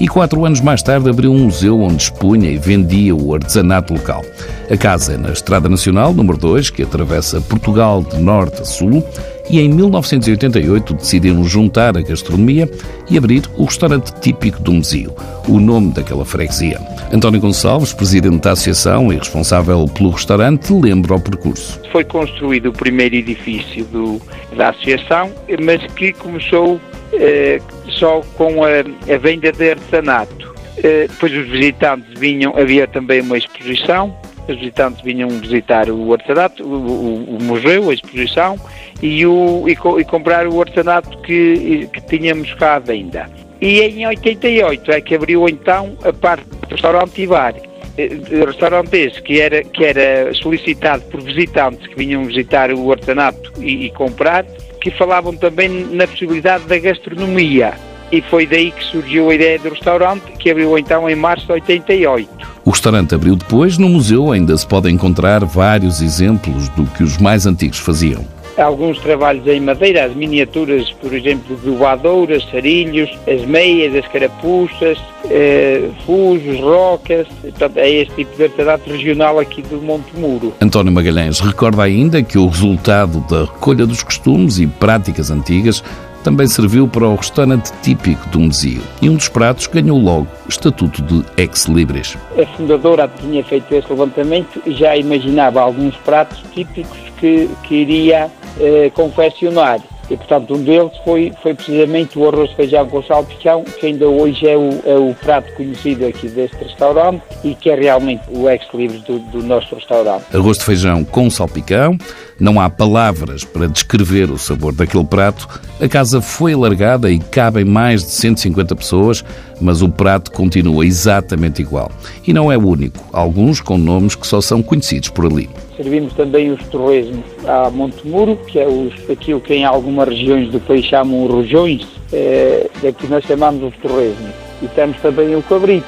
e 0.00 0.08
quatro 0.08 0.44
anos 0.44 0.60
mais 0.60 0.82
tarde 0.82 1.08
abriu 1.08 1.32
um 1.32 1.44
museu 1.44 1.80
onde 1.80 2.02
expunha 2.02 2.50
e 2.50 2.58
vendia 2.58 3.14
o 3.14 3.34
artesanato 3.34 3.92
local. 3.92 4.24
A 4.70 4.76
casa 4.76 5.14
é 5.14 5.16
na 5.16 5.30
Estrada 5.30 5.68
Nacional, 5.68 6.12
número 6.12 6.38
2, 6.38 6.70
que 6.70 6.82
atravessa 6.82 7.40
Portugal 7.40 8.02
de 8.02 8.18
norte 8.18 8.62
a 8.62 8.64
sul, 8.64 9.04
e 9.48 9.60
em 9.60 9.68
1988 9.68 10.94
decidiram 10.94 11.44
juntar 11.44 11.96
a 11.96 12.00
gastronomia 12.00 12.68
e 13.10 13.18
abrir 13.18 13.42
o 13.56 13.64
restaurante 13.64 14.12
típico 14.20 14.60
do 14.62 14.72
Mesio, 14.72 15.14
o 15.46 15.60
nome 15.60 15.92
daquela 15.92 16.24
freguesia. 16.24 16.80
António 17.12 17.40
Gonçalves, 17.40 17.92
presidente 17.92 18.38
da 18.38 18.52
associação 18.52 19.12
e 19.12 19.16
responsável 19.16 19.86
pelo 19.86 20.10
restaurante, 20.10 20.72
lembra 20.72 21.14
o 21.14 21.20
percurso. 21.20 21.78
Foi 21.92 22.04
construído 22.04 22.70
o 22.70 22.72
primeiro 22.72 23.16
edifício 23.16 23.84
do, 23.86 24.20
da 24.56 24.70
associação, 24.70 25.30
mas 25.62 25.82
que 25.92 26.12
começou 26.14 26.80
eh, 27.12 27.60
só 27.88 28.20
com 28.36 28.64
a, 28.64 28.80
a, 29.12 29.18
venda 29.18 29.52
de 29.52 29.70
artesanato. 29.70 30.54
Eh, 30.78 31.06
depois 31.08 31.32
os 31.32 31.48
visitantes 31.48 32.18
vinham, 32.18 32.56
havia 32.56 32.86
também 32.86 33.20
uma 33.20 33.38
exposição, 33.38 34.16
os 34.48 34.56
visitantes 34.56 35.02
vinham 35.02 35.28
visitar 35.28 35.88
o 35.90 36.12
artesanato, 36.12 36.64
o, 36.64 36.74
o, 36.74 37.36
o 37.36 37.42
museu, 37.42 37.90
a 37.90 37.94
exposição, 37.94 38.58
e, 39.02 39.26
o, 39.26 39.68
e, 39.68 39.76
co, 39.76 40.00
e 40.00 40.04
comprar 40.04 40.46
o 40.46 40.60
artesanato 40.60 41.16
que, 41.18 41.88
que 41.92 42.00
tínhamos 42.02 42.52
cá 42.54 42.76
à 42.76 42.78
venda. 42.78 43.28
E 43.60 43.80
em 43.80 44.06
88 44.06 44.92
é 44.92 45.00
que 45.00 45.14
abriu 45.14 45.48
então 45.48 45.96
a 46.04 46.12
parte 46.12 46.44
do 46.44 46.68
restaurante 46.68 47.22
e 47.22 47.26
bar. 47.26 47.54
Eh, 47.96 48.08
restaurante 48.44 48.96
esse 48.96 49.22
que 49.22 49.40
era, 49.40 49.62
que 49.62 49.84
era 49.84 50.34
solicitado 50.34 51.02
por 51.04 51.22
visitantes 51.22 51.86
que 51.86 51.94
vinham 51.96 52.24
visitar 52.24 52.72
o 52.72 52.90
artesanato 52.90 53.52
e, 53.58 53.86
e 53.86 53.90
comprar, 53.90 54.44
que 54.84 54.90
falavam 54.90 55.34
também 55.34 55.86
na 55.92 56.06
possibilidade 56.06 56.64
da 56.64 56.78
gastronomia. 56.78 57.72
E 58.12 58.20
foi 58.20 58.46
daí 58.46 58.70
que 58.70 58.84
surgiu 58.84 59.30
a 59.30 59.34
ideia 59.34 59.58
do 59.58 59.70
restaurante, 59.70 60.30
que 60.38 60.50
abriu 60.50 60.76
então 60.76 61.08
em 61.08 61.16
março 61.16 61.46
de 61.46 61.52
88. 61.52 62.28
O 62.66 62.70
restaurante 62.70 63.14
abriu 63.14 63.34
depois, 63.34 63.78
no 63.78 63.88
museu 63.88 64.30
ainda 64.30 64.54
se 64.58 64.66
podem 64.66 64.94
encontrar 64.94 65.42
vários 65.42 66.02
exemplos 66.02 66.68
do 66.68 66.84
que 66.84 67.02
os 67.02 67.16
mais 67.16 67.46
antigos 67.46 67.78
faziam 67.78 68.26
alguns 68.56 68.98
trabalhos 68.98 69.46
em 69.46 69.60
madeira, 69.60 70.04
as 70.04 70.14
miniaturas, 70.14 70.90
por 70.92 71.12
exemplo, 71.12 71.56
de 71.56 71.70
voadoras, 71.70 72.44
sarilhos, 72.50 73.10
as 73.26 73.44
meias, 73.44 73.94
as 73.94 74.06
carapuças, 74.10 74.98
eh, 75.30 75.88
fusos, 76.06 76.60
rocas, 76.60 77.26
portanto, 77.40 77.78
é 77.78 77.90
este 77.90 78.14
tipo 78.14 78.36
de 78.36 78.44
artesanato 78.44 78.90
regional 78.90 79.38
aqui 79.38 79.62
do 79.62 79.80
Monte 79.80 80.16
Muro. 80.16 80.52
António 80.60 80.92
Magalhães 80.92 81.40
recorda 81.40 81.82
ainda 81.82 82.22
que 82.22 82.38
o 82.38 82.46
resultado 82.46 83.20
da 83.28 83.42
recolha 83.42 83.86
dos 83.86 84.02
costumes 84.02 84.58
e 84.58 84.66
práticas 84.66 85.30
antigas 85.30 85.82
também 86.24 86.46
serviu 86.46 86.88
para 86.88 87.06
o 87.06 87.14
restaurante 87.14 87.70
típico 87.82 88.26
do 88.30 88.40
Mesio 88.40 88.80
e 89.02 89.10
um 89.10 89.14
dos 89.14 89.28
pratos 89.28 89.66
ganhou 89.66 89.98
logo 89.98 90.26
estatuto 90.48 91.02
de 91.02 91.22
ex-libris. 91.36 92.16
A 92.40 92.46
fundadora 92.56 93.08
tinha 93.20 93.44
feito 93.44 93.72
esse 93.74 93.88
levantamento 93.90 94.60
e 94.64 94.72
já 94.72 94.96
imaginava 94.96 95.60
alguns 95.60 95.94
pratos 95.98 96.42
típicos 96.54 96.96
que, 97.20 97.48
que 97.64 97.74
iria 97.74 98.30
eh, 98.60 98.90
confeccionar. 98.94 99.80
E, 100.10 100.16
portanto, 100.16 100.54
um 100.54 100.62
deles 100.62 100.92
foi, 101.04 101.32
foi 101.42 101.54
precisamente 101.54 102.18
o 102.18 102.28
arroz 102.28 102.50
de 102.50 102.56
feijão 102.56 102.86
com 102.86 103.02
salpicão, 103.02 103.64
que 103.64 103.86
ainda 103.86 104.06
hoje 104.06 104.46
é 104.46 104.56
o, 104.56 104.70
é 104.84 104.94
o 104.96 105.14
prato 105.14 105.52
conhecido 105.54 106.06
aqui 106.06 106.28
deste 106.28 106.56
restaurante 106.56 107.22
e 107.42 107.54
que 107.54 107.70
é 107.70 107.74
realmente 107.74 108.22
o 108.30 108.48
ex-libris 108.48 109.02
do, 109.02 109.18
do 109.18 109.42
nosso 109.42 109.74
restaurante. 109.74 110.24
Arroz 110.34 110.58
de 110.58 110.64
feijão 110.64 111.04
com 111.04 111.30
salpicão, 111.30 111.96
não 112.38 112.60
há 112.60 112.68
palavras 112.68 113.44
para 113.44 113.68
descrever 113.68 114.30
o 114.30 114.38
sabor 114.38 114.72
daquele 114.72 115.04
prato. 115.04 115.48
A 115.80 115.88
casa 115.88 116.20
foi 116.20 116.52
alargada 116.52 117.10
e 117.10 117.18
cabem 117.18 117.64
mais 117.64 118.02
de 118.02 118.10
150 118.10 118.74
pessoas, 118.76 119.24
mas 119.60 119.82
o 119.82 119.88
prato 119.88 120.30
continua 120.32 120.86
exatamente 120.86 121.62
igual. 121.62 121.90
E 122.26 122.32
não 122.32 122.50
é 122.50 122.56
o 122.56 122.66
único, 122.66 123.04
alguns 123.12 123.60
com 123.60 123.78
nomes 123.78 124.14
que 124.14 124.26
só 124.26 124.40
são 124.40 124.62
conhecidos 124.62 125.08
por 125.08 125.26
ali. 125.26 125.48
Servimos 125.76 126.12
também 126.14 126.52
os 126.52 126.62
torresmos 126.68 127.24
a 127.46 127.68
Montemuro, 127.70 128.36
que 128.46 128.58
é 128.58 128.66
os, 128.66 128.92
aquilo 129.10 129.40
que 129.40 129.54
em 129.54 129.64
algumas 129.64 130.08
regiões 130.08 130.50
do 130.50 130.60
país 130.60 130.84
chamam 130.84 131.26
rojões, 131.26 131.86
é, 132.12 132.68
daqui 132.82 133.06
nós 133.08 133.24
chamamos 133.24 133.72
os 133.72 133.76
torresmos. 133.80 134.30
E 134.62 134.68
temos 134.68 134.96
também 134.98 135.34
o 135.34 135.42
cabrito, 135.42 135.86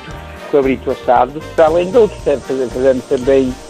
o 0.48 0.52
cabrito 0.52 0.90
assado, 0.90 1.40
além 1.56 1.90
de 1.90 1.96
outros, 1.96 2.20
fazemos 2.22 3.04
também 3.04 3.52
é, 3.52 3.65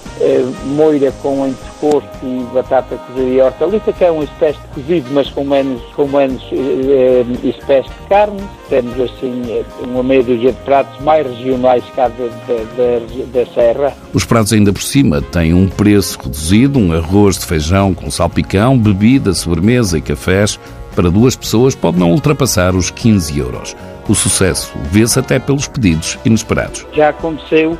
moira 0.64 1.12
com 1.22 1.46
entrecosto 1.46 2.09
e 2.22 2.46
batata 2.52 2.96
cozida 2.96 3.29
e 3.29 3.40
hortaliça, 3.40 3.92
que 3.92 4.05
é 4.05 4.11
uma 4.11 4.24
espécie 4.24 4.59
de 4.59 4.66
cozido, 4.68 5.11
mas 5.12 5.29
com 5.31 5.44
menos, 5.44 5.83
com 5.94 6.07
menos 6.07 6.42
é, 6.52 7.24
espécie 7.46 7.88
de 7.88 8.09
carne. 8.09 8.42
Temos 8.68 8.98
assim 9.00 9.42
uma 9.83 10.02
meia 10.02 10.22
dúzia 10.22 10.52
de 10.52 10.59
pratos 10.61 10.98
mais 11.00 11.26
regionais 11.26 11.85
cá 11.94 12.09
da, 12.09 12.24
da, 12.24 13.40
da, 13.40 13.46
Serra. 13.55 13.92
Os 14.12 14.24
pratos 14.24 14.52
ainda 14.52 14.72
por 14.72 14.83
cima 14.83 15.20
têm 15.20 15.55
um 15.55 15.68
preço 15.68 16.18
reduzido, 16.20 16.79
um 16.79 16.92
arroz 16.92 17.38
de 17.38 17.46
feijão 17.46 17.94
com 17.94 18.11
salpicão, 18.11 18.79
bebida, 18.79 19.33
sobremesa 19.35 19.98
e 19.98 20.02
cafés. 20.02 20.59
Para 20.94 21.11
duas 21.11 21.37
pessoas 21.37 21.74
pode 21.74 21.98
não 21.98 22.11
ultrapassar 22.11 22.74
os 22.74 22.90
15 22.90 23.38
euros. 23.38 23.76
O 24.09 24.14
sucesso 24.14 24.72
vê-se 24.90 25.18
até 25.18 25.38
pelos 25.38 25.68
pedidos 25.68 26.18
inesperados. 26.24 26.87
Já 26.94 27.11
aconteceu 27.11 27.76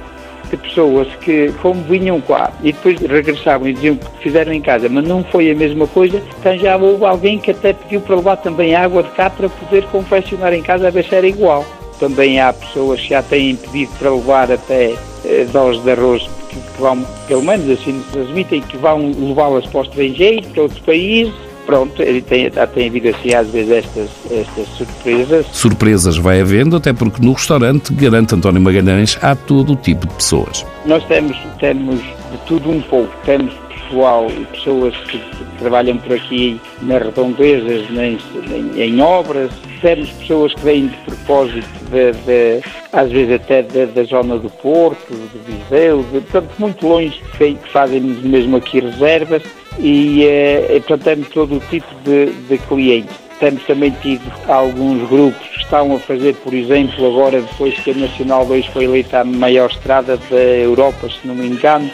de 0.51 0.57
pessoas 0.57 1.09
que, 1.17 1.53
como 1.61 1.83
vinham 1.83 2.21
cá 2.21 2.53
e 2.63 2.73
depois 2.73 3.01
regressavam 3.01 3.69
e 3.69 3.73
diziam 3.73 3.97
que 3.97 4.07
fizeram 4.23 4.53
em 4.53 4.61
casa, 4.61 4.89
mas 4.89 5.07
não 5.07 5.25
foi 5.25 5.51
a 5.51 5.55
mesma 5.55 5.87
coisa, 5.87 6.23
então 6.39 6.57
já 6.59 6.77
houve 6.77 7.05
alguém 7.05 7.39
que 7.39 7.51
até 7.51 7.73
pediu 7.73 8.01
para 8.01 8.17
levar 8.17 8.37
também 8.37 8.75
água 8.75 9.03
de 9.03 9.11
cá 9.11 9.31
para 9.31 9.49
poder 9.49 9.85
confeccionar 9.87 10.53
em 10.53 10.63
casa 10.63 10.89
a 10.89 10.91
ver 10.91 11.05
se 11.05 11.15
era 11.15 11.27
igual. 11.27 11.65
Também 11.99 12.39
há 12.39 12.53
pessoas 12.53 13.01
que 13.01 13.09
já 13.09 13.23
têm 13.23 13.57
pedido 13.57 13.91
para 13.99 14.11
levar 14.11 14.53
até 14.53 14.95
eh, 15.25 15.47
doses 15.51 15.83
de 15.83 15.91
arroz 15.91 16.29
que, 16.51 16.57
que 16.57 16.81
vão, 16.81 17.07
pelo 17.27 17.43
menos 17.43 17.71
assim 17.71 17.93
nos 17.93 18.07
transmitem, 18.09 18.61
que 18.61 18.77
vão 18.77 19.13
levá-las 19.19 19.67
para 19.67 19.81
o 19.81 19.83
estrangeiro, 19.83 20.47
para 20.49 20.63
outros 20.63 20.81
países, 20.81 21.35
pronto, 21.67 22.01
ele 22.01 22.23
tem, 22.23 22.49
tem 22.51 22.89
havido 22.89 23.09
assim 23.09 23.35
às 23.35 23.49
vezes 23.51 23.71
estas, 23.71 24.09
estas 24.31 24.69
surpresas. 24.69 25.47
Surpresas 25.53 26.17
vai 26.17 26.41
havendo, 26.41 26.77
até 26.77 26.93
porque 26.93 27.25
no 27.25 27.33
restaurante, 27.33 27.93
garante 27.93 28.35
António 28.35 28.61
Magalhães, 28.61 29.19
há 29.21 29.35
todo 29.35 29.73
o 29.73 29.77
tipo 29.77 30.07
de 30.07 30.15
pessoas. 30.15 30.65
Nós 30.87 31.05
temos, 31.05 31.37
temos 31.59 32.01
de 32.01 32.39
tudo 32.47 32.71
um 32.71 32.81
pouco. 32.83 33.13
Temos 33.25 33.53
pessoal 33.87 34.29
e 34.31 34.45
pessoas 34.47 34.97
que 35.09 35.21
trabalham 35.59 35.97
por 35.99 36.13
aqui 36.13 36.61
nas 36.83 37.03
redondezas, 37.03 37.87
em, 37.91 38.19
em, 38.53 38.81
em 38.81 39.01
obras. 39.01 39.51
Temos 39.81 40.11
pessoas 40.11 40.55
que 40.55 40.61
vêm 40.61 40.87
de 40.89 40.97
propósito, 40.99 41.69
de, 41.91 42.13
de, 42.13 42.63
às 42.93 43.11
vezes 43.11 43.35
até 43.35 43.63
da, 43.63 43.85
da 43.87 44.03
zona 44.05 44.39
do 44.39 44.51
Porto, 44.51 45.15
de 45.15 45.53
Viseu, 45.53 46.05
de, 46.13 46.21
portanto, 46.21 46.51
muito 46.59 46.87
longe, 46.87 47.21
que 47.37 47.59
fazem 47.73 48.01
mesmo 48.01 48.57
aqui 48.57 48.81
reservas 48.81 49.43
e, 49.79 50.25
eh, 50.25 50.77
e 50.77 50.81
portanto, 50.81 51.05
temos 51.05 51.29
todo 51.29 51.57
o 51.57 51.61
tipo 51.61 51.87
de, 52.05 52.27
de 52.49 52.59
clientes. 52.59 53.17
Temos 53.39 53.63
também 53.65 53.91
tido 54.03 54.23
alguns 54.49 55.07
grupos 55.09 55.47
que 55.49 55.59
estão 55.59 55.95
a 55.95 55.99
fazer, 55.99 56.35
por 56.37 56.55
exemplo, 56.55 57.07
agora 57.07 57.43
depois 57.43 57.79
que 57.81 57.91
a 57.91 57.95
Nacional 57.95 58.47
2 58.47 58.67
foi 58.67 58.85
eleita 58.85 59.21
a 59.21 59.25
maior 59.25 59.71
estrada 59.71 60.17
da 60.17 60.37
Europa, 60.37 61.09
se 61.09 61.27
não 61.27 61.35
me 61.35 61.47
engano, 61.47 61.91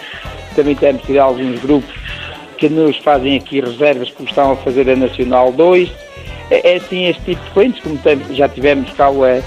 também 0.55 0.77
temos 0.77 1.03
tido 1.03 1.19
alguns 1.19 1.61
grupos 1.61 1.93
que 2.59 2.69
nos 2.69 2.97
fazem 2.99 3.37
aqui 3.37 3.61
reservas 3.61 4.11
porque 4.11 4.31
estão 4.31 4.53
a 4.53 4.57
fazer 4.57 4.89
a 4.89 4.95
Nacional 4.95 5.51
2. 5.53 5.91
É, 6.51 6.75
é 6.75 6.77
assim 6.77 7.07
este 7.07 7.23
tipo 7.23 7.45
de 7.45 7.51
clientes, 7.51 7.83
como 7.83 7.99
já 8.35 8.49
tivemos 8.49 8.91
cá 8.93 9.07
a 9.07 9.43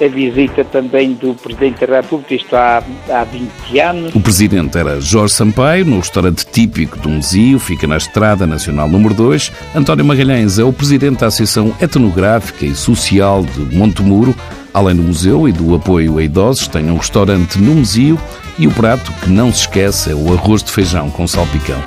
a 0.00 0.08
visita 0.08 0.64
também 0.64 1.12
do 1.12 1.34
Presidente 1.34 1.86
da 1.86 2.00
República, 2.00 2.34
isto 2.34 2.54
há, 2.56 2.82
há 3.08 3.24
20 3.24 3.78
anos. 3.78 4.14
O 4.14 4.20
Presidente 4.20 4.76
era 4.76 5.00
Jorge 5.00 5.34
Sampaio, 5.34 5.84
no 5.84 5.98
restaurante 5.98 6.44
típico 6.46 6.98
do 6.98 7.08
Museu, 7.08 7.58
fica 7.58 7.86
na 7.86 7.96
Estrada 7.96 8.46
Nacional 8.46 8.88
número 8.88 9.14
2. 9.14 9.52
António 9.74 10.04
Magalhães 10.04 10.58
é 10.58 10.64
o 10.64 10.72
Presidente 10.72 11.20
da 11.20 11.28
Associação 11.28 11.74
Etnográfica 11.80 12.64
e 12.64 12.74
Social 12.74 13.44
de 13.44 13.76
Montemuro. 13.76 14.34
Além 14.72 14.96
do 14.96 15.04
museu 15.04 15.48
e 15.48 15.52
do 15.52 15.74
apoio 15.74 16.18
a 16.18 16.22
idosos, 16.22 16.66
tem 16.66 16.90
um 16.90 16.96
restaurante 16.96 17.60
no 17.60 17.76
Museu 17.76 18.18
e 18.58 18.66
o 18.66 18.72
prato 18.72 19.12
que 19.22 19.30
não 19.30 19.52
se 19.52 19.60
esquece 19.60 20.10
é 20.10 20.14
o 20.14 20.32
arroz 20.32 20.64
de 20.64 20.72
feijão 20.72 21.08
com 21.10 21.26
salpicão. 21.28 21.80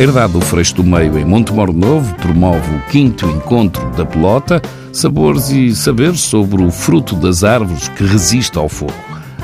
A 0.00 0.02
Herdade 0.02 0.32
do 0.32 0.40
Freixo 0.40 0.76
do 0.76 0.82
Meio, 0.82 1.18
em 1.18 1.26
Montemoro 1.26 1.74
Novo, 1.74 2.14
promove 2.14 2.74
o 2.74 2.80
quinto 2.90 3.26
encontro 3.26 3.84
da 3.90 4.06
pelota, 4.06 4.62
sabores 4.94 5.50
e 5.50 5.76
saberes 5.76 6.20
sobre 6.20 6.62
o 6.62 6.70
fruto 6.70 7.14
das 7.14 7.44
árvores 7.44 7.86
que 7.88 8.04
resiste 8.04 8.56
ao 8.56 8.66
fogo. 8.66 8.94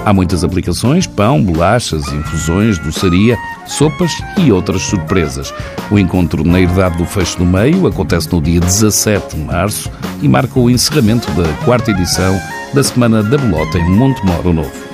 Há 0.03 0.15
muitas 0.15 0.43
aplicações, 0.43 1.07
pão, 1.07 1.45
bolachas, 1.45 2.11
infusões, 2.11 2.79
doçaria, 2.79 3.37
sopas 3.67 4.11
e 4.39 4.51
outras 4.51 4.81
surpresas. 4.81 5.53
O 5.91 5.99
encontro 5.99 6.43
na 6.43 6.59
Herdade 6.59 6.97
do 6.97 7.05
Freixo 7.05 7.37
do 7.37 7.45
Meio 7.45 7.87
acontece 7.87 8.33
no 8.33 8.41
dia 8.41 8.59
17 8.59 9.37
de 9.37 9.43
março 9.43 9.93
e 10.23 10.29
marca 10.29 10.59
o 10.59 10.71
encerramento 10.71 11.31
da 11.33 11.47
quarta 11.67 11.91
edição 11.91 12.35
da 12.73 12.83
Semana 12.83 13.23
da 13.23 13.37
Belota 13.37 13.77
em 13.77 13.91
Montemoro 13.91 14.55
Novo 14.55 14.86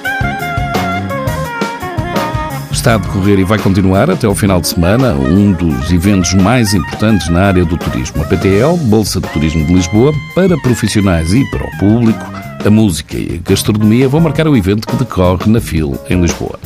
está 2.82 2.94
a 2.96 2.98
decorrer 2.98 3.38
e 3.38 3.44
vai 3.44 3.60
continuar 3.60 4.10
até 4.10 4.26
ao 4.26 4.34
final 4.34 4.60
de 4.60 4.66
semana 4.66 5.12
um 5.12 5.52
dos 5.52 5.92
eventos 5.92 6.34
mais 6.34 6.74
importantes 6.74 7.28
na 7.28 7.42
área 7.42 7.64
do 7.64 7.76
turismo. 7.76 8.20
A 8.20 8.26
PTL, 8.26 8.76
Bolsa 8.86 9.20
de 9.20 9.28
Turismo 9.28 9.64
de 9.64 9.72
Lisboa, 9.72 10.12
para 10.34 10.58
profissionais 10.58 11.32
e 11.32 11.48
para 11.48 11.64
o 11.64 11.78
público, 11.78 12.32
a 12.66 12.70
música 12.70 13.16
e 13.16 13.40
a 13.40 13.48
gastronomia 13.48 14.08
vão 14.08 14.20
marcar 14.20 14.48
o 14.48 14.56
evento 14.56 14.88
que 14.88 14.96
decorre 14.96 15.48
na 15.48 15.60
FIL, 15.60 15.96
em 16.10 16.20
Lisboa. 16.20 16.58